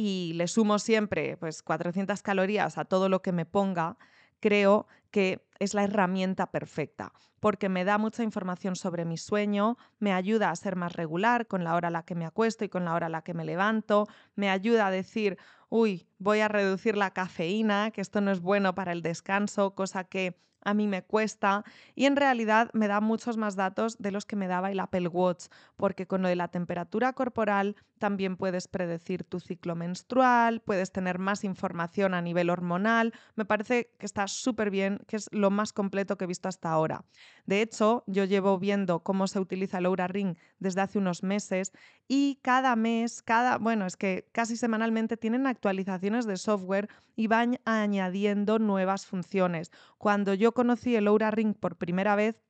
y 0.01 0.33
le 0.33 0.47
sumo 0.47 0.79
siempre 0.79 1.37
pues 1.37 1.61
400 1.61 2.23
calorías 2.23 2.79
a 2.79 2.85
todo 2.85 3.07
lo 3.07 3.21
que 3.21 3.31
me 3.31 3.45
ponga, 3.45 3.97
creo 4.39 4.87
que 5.11 5.45
es 5.59 5.75
la 5.75 5.83
herramienta 5.83 6.49
perfecta, 6.49 7.13
porque 7.39 7.69
me 7.69 7.85
da 7.85 7.99
mucha 7.99 8.23
información 8.23 8.75
sobre 8.75 9.05
mi 9.05 9.17
sueño, 9.17 9.77
me 9.99 10.11
ayuda 10.11 10.49
a 10.49 10.55
ser 10.55 10.75
más 10.75 10.93
regular 10.93 11.45
con 11.45 11.63
la 11.63 11.75
hora 11.75 11.89
a 11.89 11.91
la 11.91 12.01
que 12.01 12.15
me 12.15 12.25
acuesto 12.25 12.65
y 12.65 12.69
con 12.69 12.83
la 12.83 12.95
hora 12.95 13.05
a 13.05 13.09
la 13.09 13.21
que 13.21 13.35
me 13.35 13.45
levanto, 13.45 14.07
me 14.35 14.49
ayuda 14.49 14.87
a 14.87 14.91
decir, 14.91 15.37
uy, 15.69 16.07
voy 16.17 16.39
a 16.39 16.47
reducir 16.47 16.97
la 16.97 17.11
cafeína, 17.11 17.91
que 17.91 18.01
esto 18.01 18.21
no 18.21 18.31
es 18.31 18.39
bueno 18.39 18.73
para 18.73 18.93
el 18.93 19.03
descanso, 19.03 19.75
cosa 19.75 20.05
que 20.05 20.35
a 20.63 20.73
mí 20.73 20.87
me 20.87 21.03
cuesta 21.03 21.63
y 21.95 22.05
en 22.05 22.15
realidad 22.15 22.69
me 22.73 22.87
da 22.87 23.01
muchos 23.01 23.37
más 23.37 23.55
datos 23.55 23.97
de 23.97 24.11
los 24.11 24.25
que 24.25 24.35
me 24.35 24.47
daba 24.47 24.71
el 24.71 24.79
Apple 24.79 25.07
Watch, 25.07 25.45
porque 25.75 26.07
con 26.07 26.21
lo 26.21 26.27
de 26.27 26.35
la 26.35 26.49
temperatura 26.49 27.13
corporal 27.13 27.75
también 27.99 28.35
puedes 28.35 28.67
predecir 28.67 29.23
tu 29.23 29.39
ciclo 29.39 29.75
menstrual, 29.75 30.61
puedes 30.61 30.91
tener 30.91 31.19
más 31.19 31.43
información 31.43 32.13
a 32.13 32.21
nivel 32.21 32.49
hormonal, 32.49 33.13
me 33.35 33.45
parece 33.45 33.91
que 33.99 34.05
está 34.05 34.27
súper 34.27 34.71
bien, 34.71 34.99
que 35.07 35.17
es 35.17 35.29
lo 35.31 35.51
más 35.51 35.71
completo 35.73 36.17
que 36.17 36.25
he 36.25 36.27
visto 36.27 36.49
hasta 36.49 36.71
ahora. 36.71 37.05
De 37.45 37.61
hecho, 37.61 38.03
yo 38.07 38.25
llevo 38.25 38.57
viendo 38.57 39.01
cómo 39.01 39.27
se 39.27 39.39
utiliza 39.39 39.77
el 39.77 39.85
Oura 39.85 40.07
Ring 40.07 40.35
desde 40.59 40.81
hace 40.81 40.97
unos 40.97 41.23
meses 41.23 41.71
y 42.07 42.39
cada 42.41 42.75
mes, 42.75 43.21
cada, 43.21 43.57
bueno, 43.57 43.85
es 43.85 43.97
que 43.97 44.27
casi 44.31 44.57
semanalmente 44.57 45.17
tienen 45.17 45.47
actualizaciones 45.47 46.25
de 46.25 46.37
software 46.37 46.89
y 47.15 47.27
van 47.27 47.59
añadiendo 47.65 48.59
nuevas 48.59 49.05
funciones. 49.05 49.71
Cuando 49.97 50.33
yo 50.33 50.50
conocí 50.53 50.95
el 50.95 51.07
Oura 51.07 51.31
Ring 51.31 51.55
por 51.55 51.77
primera 51.77 52.15
vez, 52.15 52.41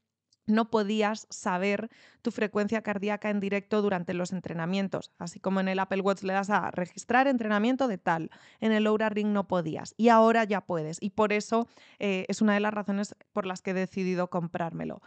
no 0.48 0.70
podías 0.70 1.28
saber 1.30 1.90
tu 2.22 2.32
frecuencia 2.32 2.82
cardíaca 2.82 3.30
en 3.30 3.40
directo 3.40 3.82
durante 3.82 4.14
los 4.14 4.32
entrenamientos, 4.32 5.12
así 5.18 5.40
como 5.40 5.60
en 5.60 5.68
el 5.68 5.80
Apple 5.80 6.02
Watch 6.02 6.24
le 6.24 6.34
das 6.34 6.50
a 6.50 6.72
registrar 6.72 7.28
entrenamiento 7.28 7.88
de 7.88 7.98
tal, 7.98 8.32
en 8.60 8.72
el 8.72 8.88
Oura 8.88 9.10
Ring 9.10 9.30
no 9.30 9.48
podías. 9.48 9.94
Y 9.98 10.10
ahora 10.10 10.44
ya 10.44 10.62
puedes. 10.62 10.98
Y 11.02 11.12
por 11.12 11.34
eso 11.34 11.68
eh, 12.00 12.26
es 12.28 12.42
una 12.42 12.54
de 12.54 12.60
las 12.60 12.74
razones 12.74 13.16
por 13.34 13.46
las 13.46 13.62
que 13.62 13.72
he 13.72 13.76
decidido 13.76 14.30
comprármelo. 14.30 15.02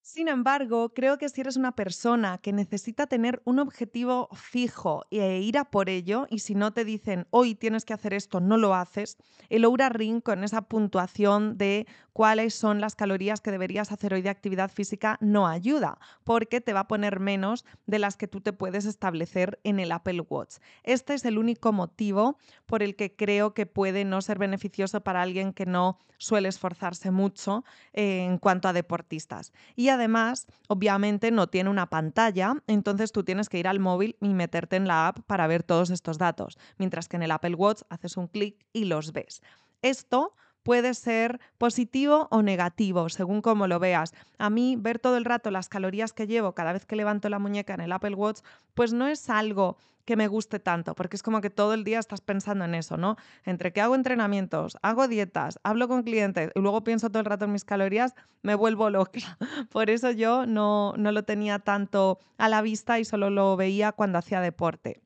Sin 0.00 0.28
embargo, 0.28 0.94
creo 0.94 1.18
que 1.18 1.28
si 1.28 1.42
eres 1.42 1.56
una 1.56 1.72
persona 1.72 2.38
que 2.38 2.54
necesita 2.54 3.06
tener 3.06 3.42
un 3.44 3.58
objetivo 3.58 4.30
fijo 4.32 5.04
e 5.10 5.40
ir 5.40 5.58
a 5.58 5.66
por 5.66 5.90
ello, 5.90 6.26
y 6.30 6.38
si 6.38 6.54
no 6.54 6.72
te 6.72 6.86
dicen 6.86 7.26
hoy 7.28 7.54
tienes 7.54 7.84
que 7.84 7.92
hacer 7.92 8.14
esto, 8.14 8.40
no 8.40 8.56
lo 8.56 8.74
haces, 8.74 9.18
el 9.50 9.66
Oura 9.66 9.90
Ring 9.90 10.22
con 10.22 10.44
esa 10.44 10.62
puntuación 10.62 11.58
de 11.58 11.86
cuáles 12.18 12.52
son 12.52 12.80
las 12.80 12.96
calorías 12.96 13.40
que 13.40 13.52
deberías 13.52 13.92
hacer 13.92 14.12
hoy 14.12 14.22
de 14.22 14.28
actividad 14.28 14.72
física 14.72 15.18
no 15.20 15.46
ayuda, 15.46 16.00
porque 16.24 16.60
te 16.60 16.72
va 16.72 16.80
a 16.80 16.88
poner 16.88 17.20
menos 17.20 17.64
de 17.86 18.00
las 18.00 18.16
que 18.16 18.26
tú 18.26 18.40
te 18.40 18.52
puedes 18.52 18.86
establecer 18.86 19.60
en 19.62 19.78
el 19.78 19.92
Apple 19.92 20.22
Watch. 20.28 20.56
Este 20.82 21.14
es 21.14 21.24
el 21.24 21.38
único 21.38 21.72
motivo 21.72 22.36
por 22.66 22.82
el 22.82 22.96
que 22.96 23.14
creo 23.14 23.54
que 23.54 23.66
puede 23.66 24.04
no 24.04 24.20
ser 24.20 24.36
beneficioso 24.40 25.00
para 25.00 25.22
alguien 25.22 25.52
que 25.52 25.64
no 25.64 25.96
suele 26.16 26.48
esforzarse 26.48 27.12
mucho 27.12 27.64
eh, 27.92 28.24
en 28.24 28.38
cuanto 28.38 28.66
a 28.66 28.72
deportistas. 28.72 29.52
Y 29.76 29.90
además, 29.90 30.48
obviamente, 30.66 31.30
no 31.30 31.46
tiene 31.46 31.70
una 31.70 31.88
pantalla, 31.88 32.56
entonces 32.66 33.12
tú 33.12 33.22
tienes 33.22 33.48
que 33.48 33.60
ir 33.60 33.68
al 33.68 33.78
móvil 33.78 34.16
y 34.20 34.34
meterte 34.34 34.74
en 34.74 34.88
la 34.88 35.06
app 35.06 35.20
para 35.20 35.46
ver 35.46 35.62
todos 35.62 35.90
estos 35.90 36.18
datos, 36.18 36.58
mientras 36.78 37.06
que 37.06 37.14
en 37.14 37.22
el 37.22 37.30
Apple 37.30 37.54
Watch 37.54 37.82
haces 37.90 38.16
un 38.16 38.26
clic 38.26 38.66
y 38.72 38.86
los 38.86 39.12
ves. 39.12 39.40
Esto 39.82 40.34
puede 40.68 40.92
ser 40.92 41.40
positivo 41.56 42.28
o 42.30 42.42
negativo, 42.42 43.08
según 43.08 43.40
como 43.40 43.66
lo 43.66 43.78
veas. 43.78 44.12
A 44.36 44.50
mí, 44.50 44.76
ver 44.78 44.98
todo 44.98 45.16
el 45.16 45.24
rato 45.24 45.50
las 45.50 45.70
calorías 45.70 46.12
que 46.12 46.26
llevo 46.26 46.52
cada 46.52 46.74
vez 46.74 46.84
que 46.84 46.94
levanto 46.94 47.30
la 47.30 47.38
muñeca 47.38 47.72
en 47.72 47.80
el 47.80 47.90
Apple 47.90 48.14
Watch, 48.14 48.40
pues 48.74 48.92
no 48.92 49.06
es 49.06 49.30
algo 49.30 49.78
que 50.04 50.14
me 50.14 50.28
guste 50.28 50.58
tanto, 50.58 50.94
porque 50.94 51.16
es 51.16 51.22
como 51.22 51.40
que 51.40 51.48
todo 51.48 51.72
el 51.72 51.84
día 51.84 51.98
estás 51.98 52.20
pensando 52.20 52.66
en 52.66 52.74
eso, 52.74 52.98
¿no? 52.98 53.16
Entre 53.46 53.72
que 53.72 53.80
hago 53.80 53.94
entrenamientos, 53.94 54.76
hago 54.82 55.08
dietas, 55.08 55.58
hablo 55.62 55.88
con 55.88 56.02
clientes 56.02 56.50
y 56.54 56.60
luego 56.60 56.84
pienso 56.84 57.08
todo 57.08 57.20
el 57.20 57.24
rato 57.24 57.46
en 57.46 57.52
mis 57.52 57.64
calorías, 57.64 58.14
me 58.42 58.54
vuelvo 58.54 58.90
loca. 58.90 59.38
Por 59.70 59.88
eso 59.88 60.10
yo 60.10 60.44
no, 60.44 60.92
no 60.98 61.12
lo 61.12 61.22
tenía 61.22 61.60
tanto 61.60 62.18
a 62.36 62.50
la 62.50 62.60
vista 62.60 62.98
y 62.98 63.06
solo 63.06 63.30
lo 63.30 63.56
veía 63.56 63.92
cuando 63.92 64.18
hacía 64.18 64.42
deporte. 64.42 65.00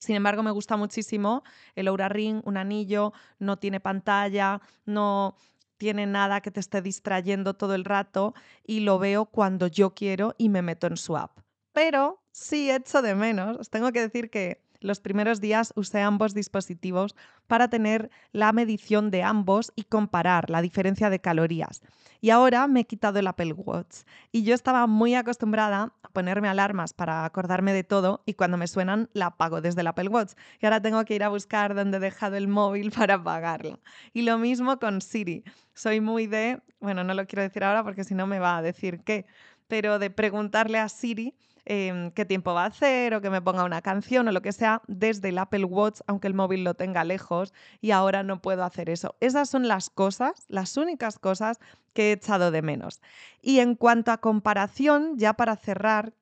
Sin 0.00 0.16
embargo, 0.16 0.42
me 0.42 0.50
gusta 0.50 0.76
muchísimo 0.76 1.44
el 1.74 1.86
Aura 1.86 2.08
Ring, 2.08 2.40
un 2.44 2.56
anillo, 2.56 3.12
no 3.38 3.58
tiene 3.58 3.80
pantalla, 3.80 4.60
no 4.86 5.36
tiene 5.76 6.06
nada 6.06 6.40
que 6.40 6.50
te 6.50 6.60
esté 6.60 6.82
distrayendo 6.82 7.54
todo 7.54 7.74
el 7.74 7.84
rato 7.84 8.34
y 8.66 8.80
lo 8.80 8.98
veo 8.98 9.26
cuando 9.26 9.66
yo 9.66 9.94
quiero 9.94 10.34
y 10.38 10.48
me 10.48 10.62
meto 10.62 10.86
en 10.86 10.96
su 10.96 11.16
app. 11.16 11.38
Pero 11.72 12.22
sí 12.32 12.70
echo 12.70 13.02
de 13.02 13.14
menos, 13.14 13.58
os 13.58 13.70
tengo 13.70 13.92
que 13.92 14.00
decir 14.00 14.30
que 14.30 14.62
los 14.80 15.00
primeros 15.00 15.40
días 15.40 15.72
usé 15.76 16.00
ambos 16.00 16.34
dispositivos 16.34 17.14
para 17.46 17.68
tener 17.68 18.10
la 18.32 18.52
medición 18.52 19.10
de 19.10 19.22
ambos 19.22 19.72
y 19.76 19.84
comparar 19.84 20.50
la 20.50 20.62
diferencia 20.62 21.10
de 21.10 21.20
calorías. 21.20 21.82
Y 22.22 22.30
ahora 22.30 22.66
me 22.66 22.80
he 22.80 22.86
quitado 22.86 23.18
el 23.18 23.26
Apple 23.26 23.52
Watch 23.52 24.00
y 24.32 24.42
yo 24.42 24.54
estaba 24.54 24.86
muy 24.86 25.14
acostumbrada 25.14 25.94
a 26.02 26.08
ponerme 26.10 26.48
alarmas 26.48 26.92
para 26.92 27.24
acordarme 27.24 27.72
de 27.72 27.84
todo 27.84 28.22
y 28.26 28.34
cuando 28.34 28.56
me 28.56 28.66
suenan 28.66 29.08
la 29.12 29.26
apago 29.26 29.60
desde 29.60 29.80
el 29.80 29.86
Apple 29.86 30.08
Watch. 30.08 30.32
Y 30.60 30.66
ahora 30.66 30.82
tengo 30.82 31.04
que 31.04 31.14
ir 31.14 31.24
a 31.24 31.28
buscar 31.28 31.74
dónde 31.74 31.98
he 31.98 32.00
dejado 32.00 32.36
el 32.36 32.48
móvil 32.48 32.90
para 32.96 33.14
apagarla. 33.14 33.78
Y 34.12 34.22
lo 34.22 34.38
mismo 34.38 34.78
con 34.78 35.00
Siri. 35.00 35.44
Soy 35.74 36.00
muy 36.00 36.26
de, 36.26 36.60
bueno, 36.80 37.04
no 37.04 37.14
lo 37.14 37.26
quiero 37.26 37.42
decir 37.42 37.64
ahora 37.64 37.84
porque 37.84 38.04
si 38.04 38.14
no 38.14 38.26
me 38.26 38.38
va 38.38 38.58
a 38.58 38.62
decir 38.62 39.00
qué, 39.02 39.26
pero 39.68 39.98
de 39.98 40.10
preguntarle 40.10 40.78
a 40.78 40.88
Siri 40.88 41.34
em, 41.64 42.10
qué 42.12 42.24
tiempo 42.24 42.54
va 42.54 42.64
a 42.64 42.66
hacer 42.66 43.14
o 43.14 43.20
que 43.20 43.30
me 43.30 43.42
ponga 43.42 43.64
una 43.64 43.82
canción 43.82 44.28
o 44.28 44.32
lo 44.32 44.42
que 44.42 44.52
sea 44.52 44.82
desde 44.86 45.30
el 45.30 45.38
Apple 45.38 45.64
Watch, 45.64 46.00
aunque 46.06 46.26
el 46.28 46.34
móvil 46.34 46.64
lo 46.64 46.74
tenga 46.74 47.04
lejos 47.04 47.52
y 47.80 47.90
ahora 47.90 48.22
no 48.22 48.40
puedo 48.42 48.64
hacer 48.64 48.90
eso. 48.90 49.16
Esas 49.20 49.48
son 49.48 49.68
las 49.68 49.90
cosas, 49.90 50.44
las 50.48 50.76
únicas 50.76 51.18
cosas 51.18 51.58
que 51.92 52.10
he 52.10 52.12
echado 52.12 52.50
de 52.50 52.62
menos. 52.62 53.00
Y 53.42 53.60
en 53.60 53.74
cuanto 53.74 54.12
a 54.12 54.18
comparación, 54.18 55.18
ya 55.18 55.34
para 55.34 55.56
cerrar, 55.56 56.14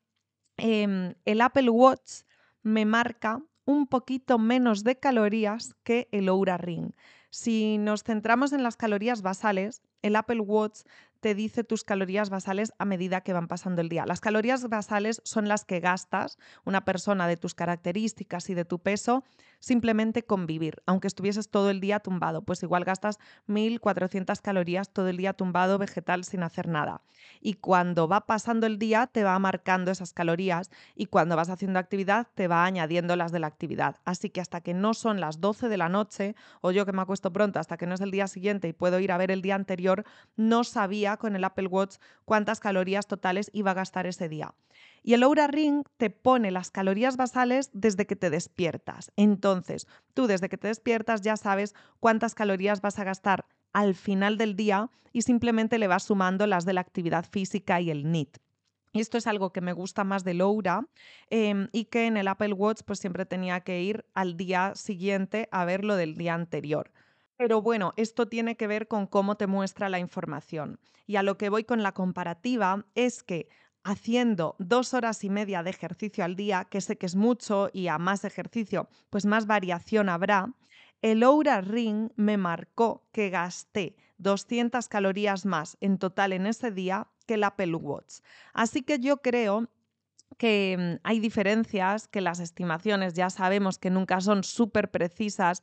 em, 0.57 1.15
el 1.25 1.41
Apple 1.41 1.71
Watch 1.71 2.23
me 2.63 2.85
marca 2.85 3.43
un 3.65 3.87
poquito 3.87 4.39
menos 4.39 4.83
de 4.83 4.99
calorías 4.99 5.75
que 5.85 6.09
el 6.11 6.29
Oura 6.29 6.57
Ring. 6.57 6.93
Si 7.31 7.77
nos 7.79 8.03
centramos 8.03 8.53
en 8.53 8.63
las 8.63 8.77
calorías 8.77 9.21
basales, 9.21 9.83
el 10.01 10.17
Apple 10.17 10.41
Watch 10.41 10.81
te 11.21 11.35
dice 11.35 11.65
tus 11.65 11.85
calorías 11.85 12.31
basales 12.31 12.73
a 12.79 12.85
medida 12.85 13.23
que 13.23 13.33
van 13.33 13.49
pasando 13.49 13.81
el 13.81 13.89
día. 13.89 14.07
Las 14.07 14.21
calorías 14.21 14.69
basales 14.69 15.21
son 15.25 15.49
las 15.49 15.65
que 15.65 15.81
gastas 15.81 16.39
una 16.65 16.85
persona 16.85 17.27
de 17.27 17.37
tus 17.37 17.55
características 17.55 18.51
y 18.51 18.55
de 18.55 18.65
tu 18.65 18.79
peso 18.79 19.25
simplemente 19.61 20.25
convivir. 20.25 20.83
Aunque 20.87 21.09
estuvieses 21.09 21.51
todo 21.51 21.71
el 21.71 21.81
día 21.81 22.01
tumbado, 22.01 22.43
pues 22.43 22.63
igual 22.63 22.85
gastas 22.85 23.19
1.400 23.49 24.41
calorías 24.41 24.93
todo 24.93 25.09
el 25.09 25.17
día 25.17 25.33
tumbado 25.33 25.79
vegetal 25.79 26.25
sin 26.25 26.43
hacer 26.43 26.69
nada. 26.69 27.03
Y 27.41 27.55
cuando 27.55 28.07
va 28.07 28.27
pasando 28.27 28.67
el 28.67 28.79
día 28.79 29.09
te 29.09 29.25
va 29.25 29.39
marcando 29.39 29.91
esas 29.91 30.13
calorías 30.13 30.71
y 30.95 31.07
cuando 31.07 31.37
vas 31.37 31.49
haciendo 31.49 31.79
actividad 31.79 32.29
te 32.35 32.47
va 32.47 32.65
añadiendo 32.65 33.17
las 33.17 33.33
de 33.33 33.41
la 33.41 33.49
actividad. 33.49 33.97
Así 34.05 34.31
que 34.31 34.41
hasta 34.41 34.61
que 34.61 34.75
no 34.75 34.95
son 34.95 35.21
las 35.21 35.41
12 35.41 35.69
de 35.69 35.77
la 35.77 35.89
noche 35.89 36.37
o 36.61 36.71
yo 36.71 36.87
que 36.87 36.93
me 36.93 37.03
acuesto 37.03 37.33
pronto 37.33 37.59
hasta 37.59 37.77
que 37.77 37.87
no 37.87 37.95
es 37.95 38.01
el 38.01 38.11
día 38.11 38.29
siguiente 38.29 38.69
y 38.69 38.73
puedo 38.73 39.01
ir 39.01 39.13
a 39.13 39.19
ver 39.19 39.31
el 39.31 39.43
día 39.43 39.57
anterior, 39.57 40.05
no 40.37 40.65
sabía 40.65 41.08
con 41.17 41.35
el 41.35 41.45
Apple 41.45 41.69
Watch 41.69 41.97
cuántas 42.25 42.61
calorías 42.61 43.07
totales 43.07 43.51
iba 43.53 43.71
a 43.71 43.75
gastar 43.75 44.07
ese 44.07 44.29
día. 44.29 44.55
Y 45.03 45.15
el 45.15 45.23
Oura 45.23 45.47
Ring 45.47 45.85
te 45.97 46.11
pone 46.11 46.51
las 46.51 46.71
calorías 46.71 47.17
basales 47.17 47.71
desde 47.73 48.07
que 48.07 48.17
te 48.17 48.31
despiertas. 48.31 49.11
Entonces, 49.17 49.87
tú 50.15 50.27
desde 50.27 50.49
que 50.49 50.59
te 50.59 50.69
despiertas 50.69 51.23
ya 51.23 51.37
sabes 51.37 51.75
cuántas 52.01 52.35
calorías 52.35 52.81
vas 52.81 52.99
a 52.99 53.05
gastar 53.05 53.47
al 53.73 53.95
final 53.95 54.39
del 54.39 54.57
día 54.57 54.91
y 55.13 55.23
simplemente 55.23 55.79
le 55.79 55.89
vas 55.89 56.05
sumando 56.05 56.47
las 56.47 56.65
de 56.65 56.75
la 56.75 56.81
actividad 56.81 57.25
física 57.25 57.81
y 57.81 57.91
el 57.91 58.11
NIT. 58.11 58.39
Esto 58.95 59.19
es 59.19 59.27
algo 59.27 59.53
que 59.53 59.61
me 59.61 59.73
gusta 59.73 60.05
más 60.05 60.25
de 60.25 60.35
Laura 60.35 60.87
em, 61.31 61.69
y 61.73 61.87
que 61.87 62.07
en 62.07 62.17
el 62.17 62.29
Apple 62.29 62.55
Watch 62.55 62.81
pues 62.85 62.99
siempre 62.99 63.27
tenía 63.27 63.61
que 63.61 63.83
ir 63.83 64.07
al 64.15 64.37
día 64.37 64.73
siguiente 64.75 65.49
a 65.53 65.65
ver 65.65 65.85
lo 65.85 65.97
del 65.97 66.17
día 66.17 66.35
anterior. 66.35 66.91
Pero 67.39 67.63
bueno, 67.63 67.95
esto 67.97 68.27
tiene 68.27 68.57
que 68.57 68.67
ver 68.67 68.89
con 68.89 69.07
cómo 69.07 69.37
te 69.37 69.47
muestra 69.47 69.89
la 69.89 70.01
información. 70.01 70.81
Y 71.07 71.17
a 71.17 71.23
lo 71.23 71.39
que 71.39 71.51
voy 71.51 71.63
con 71.63 71.85
la 71.85 71.93
comparativa 71.93 72.85
es 72.97 73.23
que 73.23 73.49
haciendo 73.85 74.57
dos 74.59 74.93
horas 74.93 75.23
y 75.23 75.31
media 75.31 75.63
de 75.63 75.71
ejercicio 75.71 76.25
al 76.25 76.35
día, 76.35 76.67
que 76.69 76.81
sé 76.81 76.99
que 76.99 77.07
es 77.07 77.15
mucho 77.15 77.71
y 77.73 77.87
a 77.87 77.97
más 77.99 78.25
ejercicio, 78.25 78.89
pues 79.09 79.25
más 79.25 79.47
variación 79.47 80.09
habrá, 80.09 80.53
el 81.01 81.23
Oura 81.23 81.61
Ring 81.61 82.11
me 82.17 82.37
marcó 82.37 83.07
que 83.13 83.31
gasté 83.31 83.95
200 84.19 84.89
calorías 84.89 85.47
más 85.47 85.77
en 85.81 85.99
total 85.99 86.33
en 86.33 86.45
ese 86.45 86.73
día 86.73 87.07
que 87.25 87.35
el 87.35 87.45
Apple 87.45 87.77
Watch. 87.77 88.17
Así 88.53 88.83
que 88.83 88.99
yo 88.99 89.19
creo 89.23 89.71
que 90.39 90.77
mm, 90.77 91.01
hay 91.05 91.21
diferencias, 91.21 92.09
que 92.09 92.21
las 92.21 92.41
estimaciones 92.41 93.15
ya 93.15 93.31
sabemos 93.31 93.79
que 93.79 93.91
nunca 93.91 94.21
son 94.21 94.43
súper 94.43 94.91
precisas 94.91 95.63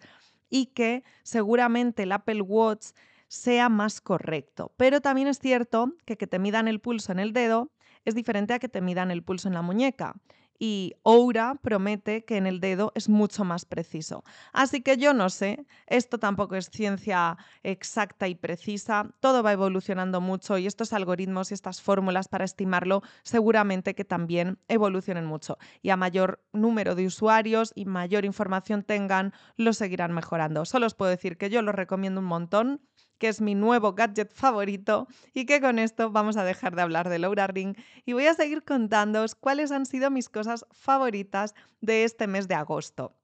y 0.49 0.67
que 0.67 1.03
seguramente 1.23 2.03
el 2.03 2.11
Apple 2.11 2.41
Watch 2.41 2.87
sea 3.27 3.69
más 3.69 4.01
correcto. 4.01 4.73
Pero 4.77 5.01
también 5.01 5.27
es 5.27 5.39
cierto 5.39 5.93
que 6.05 6.17
que 6.17 6.27
te 6.27 6.39
midan 6.39 6.67
el 6.67 6.79
pulso 6.79 7.11
en 7.11 7.19
el 7.19 7.33
dedo 7.33 7.71
es 8.05 8.15
diferente 8.15 8.53
a 8.53 8.59
que 8.59 8.69
te 8.69 8.81
midan 8.81 9.11
el 9.11 9.23
pulso 9.23 9.47
en 9.47 9.55
la 9.55 9.61
muñeca 9.61 10.15
y 10.59 10.93
Oura 11.03 11.59
promete 11.61 12.25
que 12.25 12.37
en 12.37 12.47
el 12.47 12.59
dedo 12.59 12.91
es 12.95 13.09
mucho 13.09 13.43
más 13.43 13.65
preciso. 13.65 14.23
Así 14.53 14.81
que 14.81 14.97
yo 14.97 15.13
no 15.13 15.29
sé, 15.29 15.65
esto 15.87 16.17
tampoco 16.17 16.55
es 16.55 16.69
ciencia 16.69 17.37
exacta 17.63 18.27
y 18.27 18.35
precisa, 18.35 19.11
todo 19.19 19.43
va 19.43 19.53
evolucionando 19.53 20.21
mucho 20.21 20.57
y 20.57 20.67
estos 20.67 20.93
algoritmos 20.93 21.51
y 21.51 21.53
estas 21.53 21.81
fórmulas 21.81 22.27
para 22.27 22.45
estimarlo 22.45 23.01
seguramente 23.23 23.95
que 23.95 24.05
también 24.05 24.59
evolucionen 24.67 25.25
mucho 25.25 25.57
y 25.81 25.89
a 25.89 25.97
mayor 25.97 26.43
número 26.53 26.95
de 26.95 27.05
usuarios 27.05 27.71
y 27.75 27.85
mayor 27.85 28.25
información 28.25 28.83
tengan, 28.83 29.33
lo 29.57 29.73
seguirán 29.73 30.13
mejorando. 30.13 30.65
Solo 30.65 30.85
os 30.85 30.95
puedo 30.95 31.11
decir 31.11 31.37
que 31.37 31.49
yo 31.49 31.61
lo 31.61 31.71
recomiendo 31.71 32.21
un 32.21 32.27
montón 32.27 32.81
que 33.17 33.27
es 33.27 33.41
mi 33.41 33.55
nuevo 33.55 33.93
gadget 33.93 34.31
favorito 34.31 35.07
y 35.33 35.45
que 35.45 35.61
con 35.61 35.79
esto 35.79 36.11
vamos 36.11 36.37
a 36.37 36.43
dejar 36.43 36.75
de 36.75 36.81
hablar 36.81 37.09
de 37.09 37.19
Laura 37.19 37.47
Ring 37.47 37.75
y 38.05 38.13
voy 38.13 38.27
a 38.27 38.33
seguir 38.33 38.63
contándoos 38.63 39.35
cuáles 39.35 39.71
han 39.71 39.85
sido 39.85 40.09
mis 40.11 40.29
cosas 40.29 40.65
favoritas 40.71 41.55
de 41.81 42.03
este 42.03 42.27
mes 42.27 42.47
de 42.47 42.55
agosto. 42.55 43.15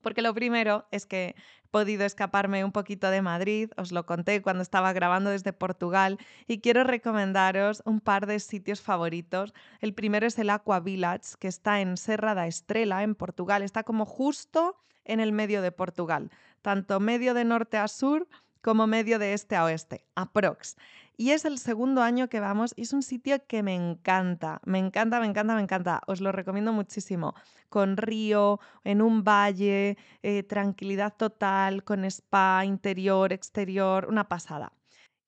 Porque 0.00 0.22
lo 0.22 0.34
primero 0.34 0.86
es 0.90 1.06
que 1.06 1.34
he 1.64 1.68
podido 1.70 2.04
escaparme 2.04 2.64
un 2.64 2.72
poquito 2.72 3.10
de 3.10 3.22
Madrid, 3.22 3.70
os 3.76 3.92
lo 3.92 4.06
conté 4.06 4.40
cuando 4.40 4.62
estaba 4.62 4.92
grabando 4.92 5.30
desde 5.30 5.52
Portugal 5.52 6.18
y 6.46 6.60
quiero 6.60 6.84
recomendaros 6.84 7.82
un 7.84 8.00
par 8.00 8.26
de 8.26 8.40
sitios 8.40 8.80
favoritos. 8.80 9.52
El 9.80 9.92
primero 9.94 10.26
es 10.26 10.38
el 10.38 10.50
Aqua 10.50 10.80
Village, 10.80 11.34
que 11.38 11.48
está 11.48 11.80
en 11.80 11.96
Serra 11.96 12.34
da 12.34 12.46
Estrela, 12.46 13.02
en 13.02 13.14
Portugal. 13.14 13.62
Está 13.62 13.82
como 13.82 14.06
justo 14.06 14.76
en 15.04 15.20
el 15.20 15.32
medio 15.32 15.60
de 15.60 15.72
Portugal, 15.72 16.30
tanto 16.62 16.98
medio 16.98 17.34
de 17.34 17.44
norte 17.44 17.76
a 17.76 17.88
sur 17.88 18.26
como 18.62 18.86
medio 18.86 19.18
de 19.18 19.32
este 19.32 19.56
a 19.56 19.64
oeste, 19.64 20.04
aprox. 20.14 20.76
Y 21.16 21.32
es 21.32 21.44
el 21.44 21.58
segundo 21.58 22.00
año 22.00 22.30
que 22.30 22.40
vamos 22.40 22.72
y 22.76 22.82
es 22.82 22.94
un 22.94 23.02
sitio 23.02 23.46
que 23.46 23.62
me 23.62 23.74
encanta, 23.74 24.62
me 24.64 24.78
encanta, 24.78 25.20
me 25.20 25.26
encanta, 25.26 25.54
me 25.54 25.60
encanta. 25.60 26.00
Os 26.06 26.22
lo 26.22 26.32
recomiendo 26.32 26.72
muchísimo. 26.72 27.34
Con 27.68 27.98
río, 27.98 28.58
en 28.84 29.02
un 29.02 29.22
valle, 29.22 29.98
eh, 30.22 30.42
tranquilidad 30.44 31.14
total, 31.14 31.84
con 31.84 32.06
spa 32.06 32.64
interior, 32.64 33.34
exterior, 33.34 34.06
una 34.08 34.28
pasada. 34.28 34.72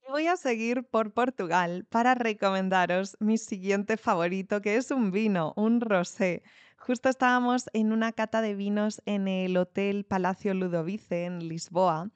voy 0.09 0.29
a 0.29 0.37
seguir 0.39 0.85
por 0.85 1.13
Portugal 1.13 1.87
para 1.91 2.15
recomendaros 2.15 3.17
mi 3.21 3.37
siguiente 3.37 3.99
favorito, 3.99 4.63
que 4.63 4.77
es 4.77 4.91
un 4.91 5.11
vino, 5.11 5.53
un 5.57 5.81
rosé. 5.83 6.43
Justo 6.79 7.11
estábamos 7.11 7.69
en 7.75 7.93
una 7.93 8.13
cata 8.13 8.41
de 8.41 8.55
vinos 8.55 9.03
en 9.07 9.29
el 9.29 9.57
Hotel 9.57 10.05
Palacio 10.05 10.55
Ludovice 10.55 11.27
en 11.27 11.49
Lisboa 11.49 12.11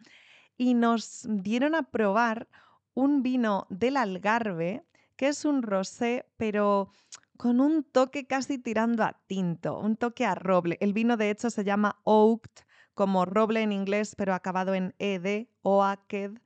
y 0.57 0.75
nos 0.75 1.27
dieron 1.29 1.75
a 1.75 1.91
probar 1.91 2.49
un 2.95 3.23
vino 3.23 3.67
del 3.71 3.97
Algarve, 3.97 4.85
que 5.17 5.29
es 5.29 5.45
un 5.45 5.63
rosé, 5.63 6.27
pero 6.37 6.91
con 7.37 7.61
un 7.61 7.85
toque 7.85 8.27
casi 8.27 8.59
tirando 8.59 9.05
a 9.05 9.21
tinto, 9.27 9.79
un 9.79 9.97
toque 9.97 10.25
a 10.25 10.35
roble. 10.35 10.79
El 10.81 10.93
vino 10.93 11.17
de 11.17 11.31
hecho 11.31 11.51
se 11.51 11.65
llama 11.65 12.01
Oaked, 12.05 12.65
como 12.95 13.27
roble 13.27 13.63
en 13.63 13.73
inglés, 13.73 14.15
pero 14.17 14.35
acabado 14.35 14.75
en 14.75 14.95
ed, 14.99 15.49
oaked. 15.63 16.41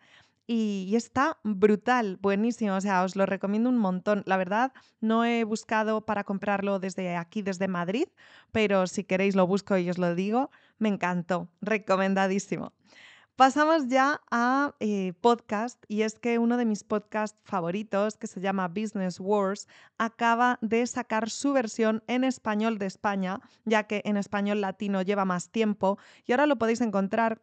Y, 0.52 0.96
está 0.96 1.38
brutal, 1.44 2.18
buenísimo, 2.20 2.74
o 2.74 2.80
sea, 2.80 3.04
os 3.04 3.14
lo 3.14 3.24
recomiendo 3.24 3.70
un 3.70 3.78
montón. 3.78 4.24
La 4.26 4.36
verdad, 4.36 4.72
no 5.00 5.24
he 5.24 5.44
buscado 5.44 6.04
para 6.04 6.24
comprarlo 6.24 6.80
desde 6.80 7.16
aquí, 7.16 7.42
desde 7.42 7.68
Madrid, 7.68 8.08
pero 8.50 8.88
si 8.88 9.04
queréis 9.04 9.36
lo 9.36 9.46
busco 9.46 9.78
y 9.78 9.88
os 9.88 9.98
lo 9.98 10.12
digo, 10.16 10.50
me 10.78 10.88
encantó, 10.88 11.48
recomendadísimo. 11.60 12.72
Pasamos 13.36 13.88
ya 13.88 14.20
a 14.30 14.74
eh, 14.80 15.14
podcast 15.20 15.82
y 15.88 16.02
es 16.02 16.18
que 16.18 16.38
uno 16.38 16.58
de 16.58 16.66
mis 16.66 16.84
podcasts 16.84 17.40
favoritos, 17.44 18.18
que 18.18 18.26
se 18.26 18.40
llama 18.40 18.68
Business 18.68 19.18
Wars, 19.18 19.66
acaba 19.96 20.58
de 20.60 20.86
sacar 20.86 21.30
su 21.30 21.54
versión 21.54 22.02
en 22.06 22.24
español 22.24 22.78
de 22.78 22.86
España, 22.86 23.40
ya 23.64 23.84
que 23.84 24.02
en 24.04 24.18
español 24.18 24.60
latino 24.60 25.00
lleva 25.00 25.24
más 25.24 25.50
tiempo 25.50 25.98
y 26.26 26.32
ahora 26.32 26.46
lo 26.46 26.56
podéis 26.56 26.82
encontrar 26.82 27.40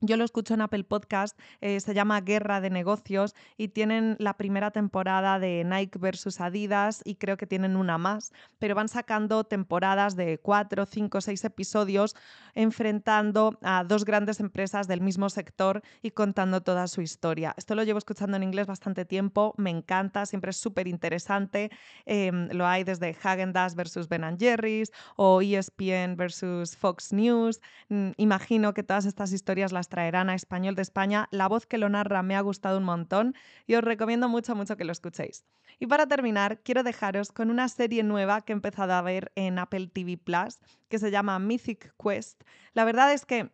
yo 0.00 0.16
lo 0.16 0.24
escucho 0.24 0.54
en 0.54 0.60
Apple 0.60 0.84
Podcast, 0.84 1.38
eh, 1.60 1.80
se 1.80 1.94
llama 1.94 2.20
Guerra 2.20 2.60
de 2.60 2.70
Negocios 2.70 3.34
y 3.56 3.68
tienen 3.68 4.16
la 4.18 4.36
primera 4.36 4.70
temporada 4.70 5.38
de 5.38 5.64
Nike 5.64 5.98
versus 5.98 6.40
Adidas 6.40 7.00
y 7.04 7.14
creo 7.16 7.36
que 7.36 7.46
tienen 7.46 7.76
una 7.76 7.96
más, 7.96 8.32
pero 8.58 8.74
van 8.74 8.88
sacando 8.88 9.44
temporadas 9.44 10.14
de 10.16 10.38
cuatro, 10.38 10.86
cinco, 10.86 11.20
seis 11.20 11.44
episodios 11.44 12.14
enfrentando 12.54 13.58
a 13.62 13.84
dos 13.84 14.04
grandes 14.04 14.40
empresas 14.40 14.86
del 14.86 15.00
mismo 15.00 15.30
sector 15.30 15.82
y 16.02 16.10
contando 16.10 16.62
toda 16.62 16.88
su 16.88 17.00
historia. 17.00 17.54
Esto 17.56 17.74
lo 17.74 17.82
llevo 17.82 17.98
escuchando 17.98 18.36
en 18.36 18.42
inglés 18.42 18.66
bastante 18.66 19.04
tiempo, 19.04 19.54
me 19.56 19.70
encanta, 19.70 20.26
siempre 20.26 20.50
es 20.50 20.56
súper 20.56 20.88
interesante. 20.88 21.70
Em, 22.04 22.48
lo 22.52 22.66
hay 22.66 22.84
desde 22.84 23.16
Hagen 23.22 23.52
versus 23.74 24.08
Ben 24.08 24.36
Jerry's 24.38 24.92
o 25.16 25.40
ESPN 25.40 26.16
versus 26.16 26.76
Fox 26.76 27.12
News. 27.12 27.60
Mm, 27.88 28.10
imagino 28.16 28.74
que 28.74 28.82
todas 28.82 29.06
estas 29.06 29.32
historias 29.32 29.72
las 29.72 29.85
traerán 29.88 30.30
a 30.30 30.34
Español 30.34 30.74
de 30.74 30.82
España. 30.82 31.28
La 31.30 31.48
voz 31.48 31.66
que 31.66 31.78
lo 31.78 31.88
narra 31.88 32.22
me 32.22 32.36
ha 32.36 32.40
gustado 32.40 32.78
un 32.78 32.84
montón 32.84 33.34
y 33.66 33.74
os 33.74 33.84
recomiendo 33.84 34.28
mucho, 34.28 34.54
mucho 34.54 34.76
que 34.76 34.84
lo 34.84 34.92
escuchéis. 34.92 35.44
Y 35.78 35.86
para 35.86 36.06
terminar, 36.06 36.60
quiero 36.62 36.82
dejaros 36.82 37.32
con 37.32 37.50
una 37.50 37.68
serie 37.68 38.02
nueva 38.02 38.42
que 38.42 38.52
he 38.52 38.54
empezado 38.54 38.94
a 38.94 39.02
ver 39.02 39.32
en 39.34 39.58
Apple 39.58 39.88
TV 39.88 40.16
Plus, 40.16 40.58
que 40.88 40.98
se 40.98 41.10
llama 41.10 41.38
Mythic 41.38 41.94
Quest. 42.02 42.42
La 42.72 42.84
verdad 42.84 43.12
es 43.12 43.26
que 43.26 43.50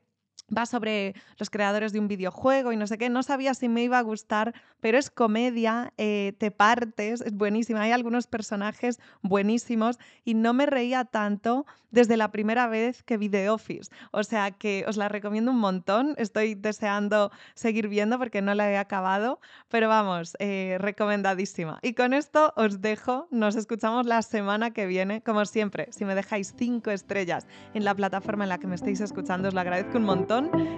va 0.57 0.67
sobre 0.67 1.15
los 1.39 1.51
creadores 1.51 1.93
de 1.93 2.01
un 2.01 2.09
videojuego 2.09 2.73
y 2.73 2.77
no 2.77 2.87
sé 2.87 2.99
qué. 2.99 3.09
No 3.09 3.23
sabía 3.23 3.55
si 3.55 3.69
me 3.69 3.83
iba 3.83 3.99
a 3.99 4.03
gustar, 4.03 4.55
pero 4.81 4.99
es 4.99 5.11
comedia, 5.11 5.93
eh, 5.97 6.35
te 6.39 6.51
partes, 6.51 7.21
es 7.21 7.33
buenísima. 7.33 7.83
Hay 7.83 7.93
algunos 7.93 8.27
personajes 8.27 9.01
buenísimos 9.23 9.99
y 10.25 10.35
no 10.35 10.53
me 10.53 10.67
reía 10.67 11.05
tanto 11.05 11.67
desde 11.93 12.17
la 12.17 12.33
primera 12.33 12.67
vez 12.67 13.03
que 13.05 13.17
vi 13.17 13.29
The 13.29 13.51
Office. 13.51 13.91
O 14.11 14.25
sea 14.25 14.51
que 14.51 14.85
os 14.89 14.97
la 14.97 15.09
recomiendo 15.09 15.53
un 15.53 15.59
montón. 15.59 16.15
Estoy 16.19 16.55
deseando 16.55 17.31
seguir 17.55 17.89
viendo 17.89 18.19
porque 18.19 18.43
no 18.43 18.55
la 18.55 18.71
he 18.71 18.79
acabado, 18.79 19.41
pero 19.69 19.89
vamos, 19.89 20.35
eh, 20.41 20.79
recomendadísima. 20.81 21.79
Y 21.83 21.95
con 21.95 22.15
esto 22.15 22.53
os 22.57 22.81
dejo. 22.81 23.29
Nos 23.31 23.55
escuchamos 23.55 24.07
la 24.07 24.23
semana 24.23 24.73
que 24.73 24.87
viene. 24.87 25.23
Como 25.23 25.45
siempre, 25.45 25.89
si 25.93 26.05
me 26.05 26.15
dejáis 26.15 26.55
cinco 26.57 26.91
estrellas 26.91 27.47
en 27.75 27.85
la 27.85 27.95
plataforma 27.95 28.45
en 28.45 28.49
la 28.49 28.59
que 28.59 28.67
me 28.67 28.75
estáis 28.75 29.01
escuchando, 29.01 29.49
os 29.49 29.55
lo 29.55 29.61
agradezco 29.61 29.99
un 29.99 30.05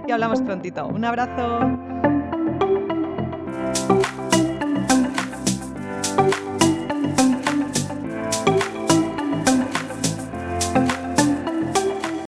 y 0.06 0.12
hablamos 0.12 0.42
prontito. 0.42 0.86
Un 0.86 1.04
abrazo. 1.04 2.13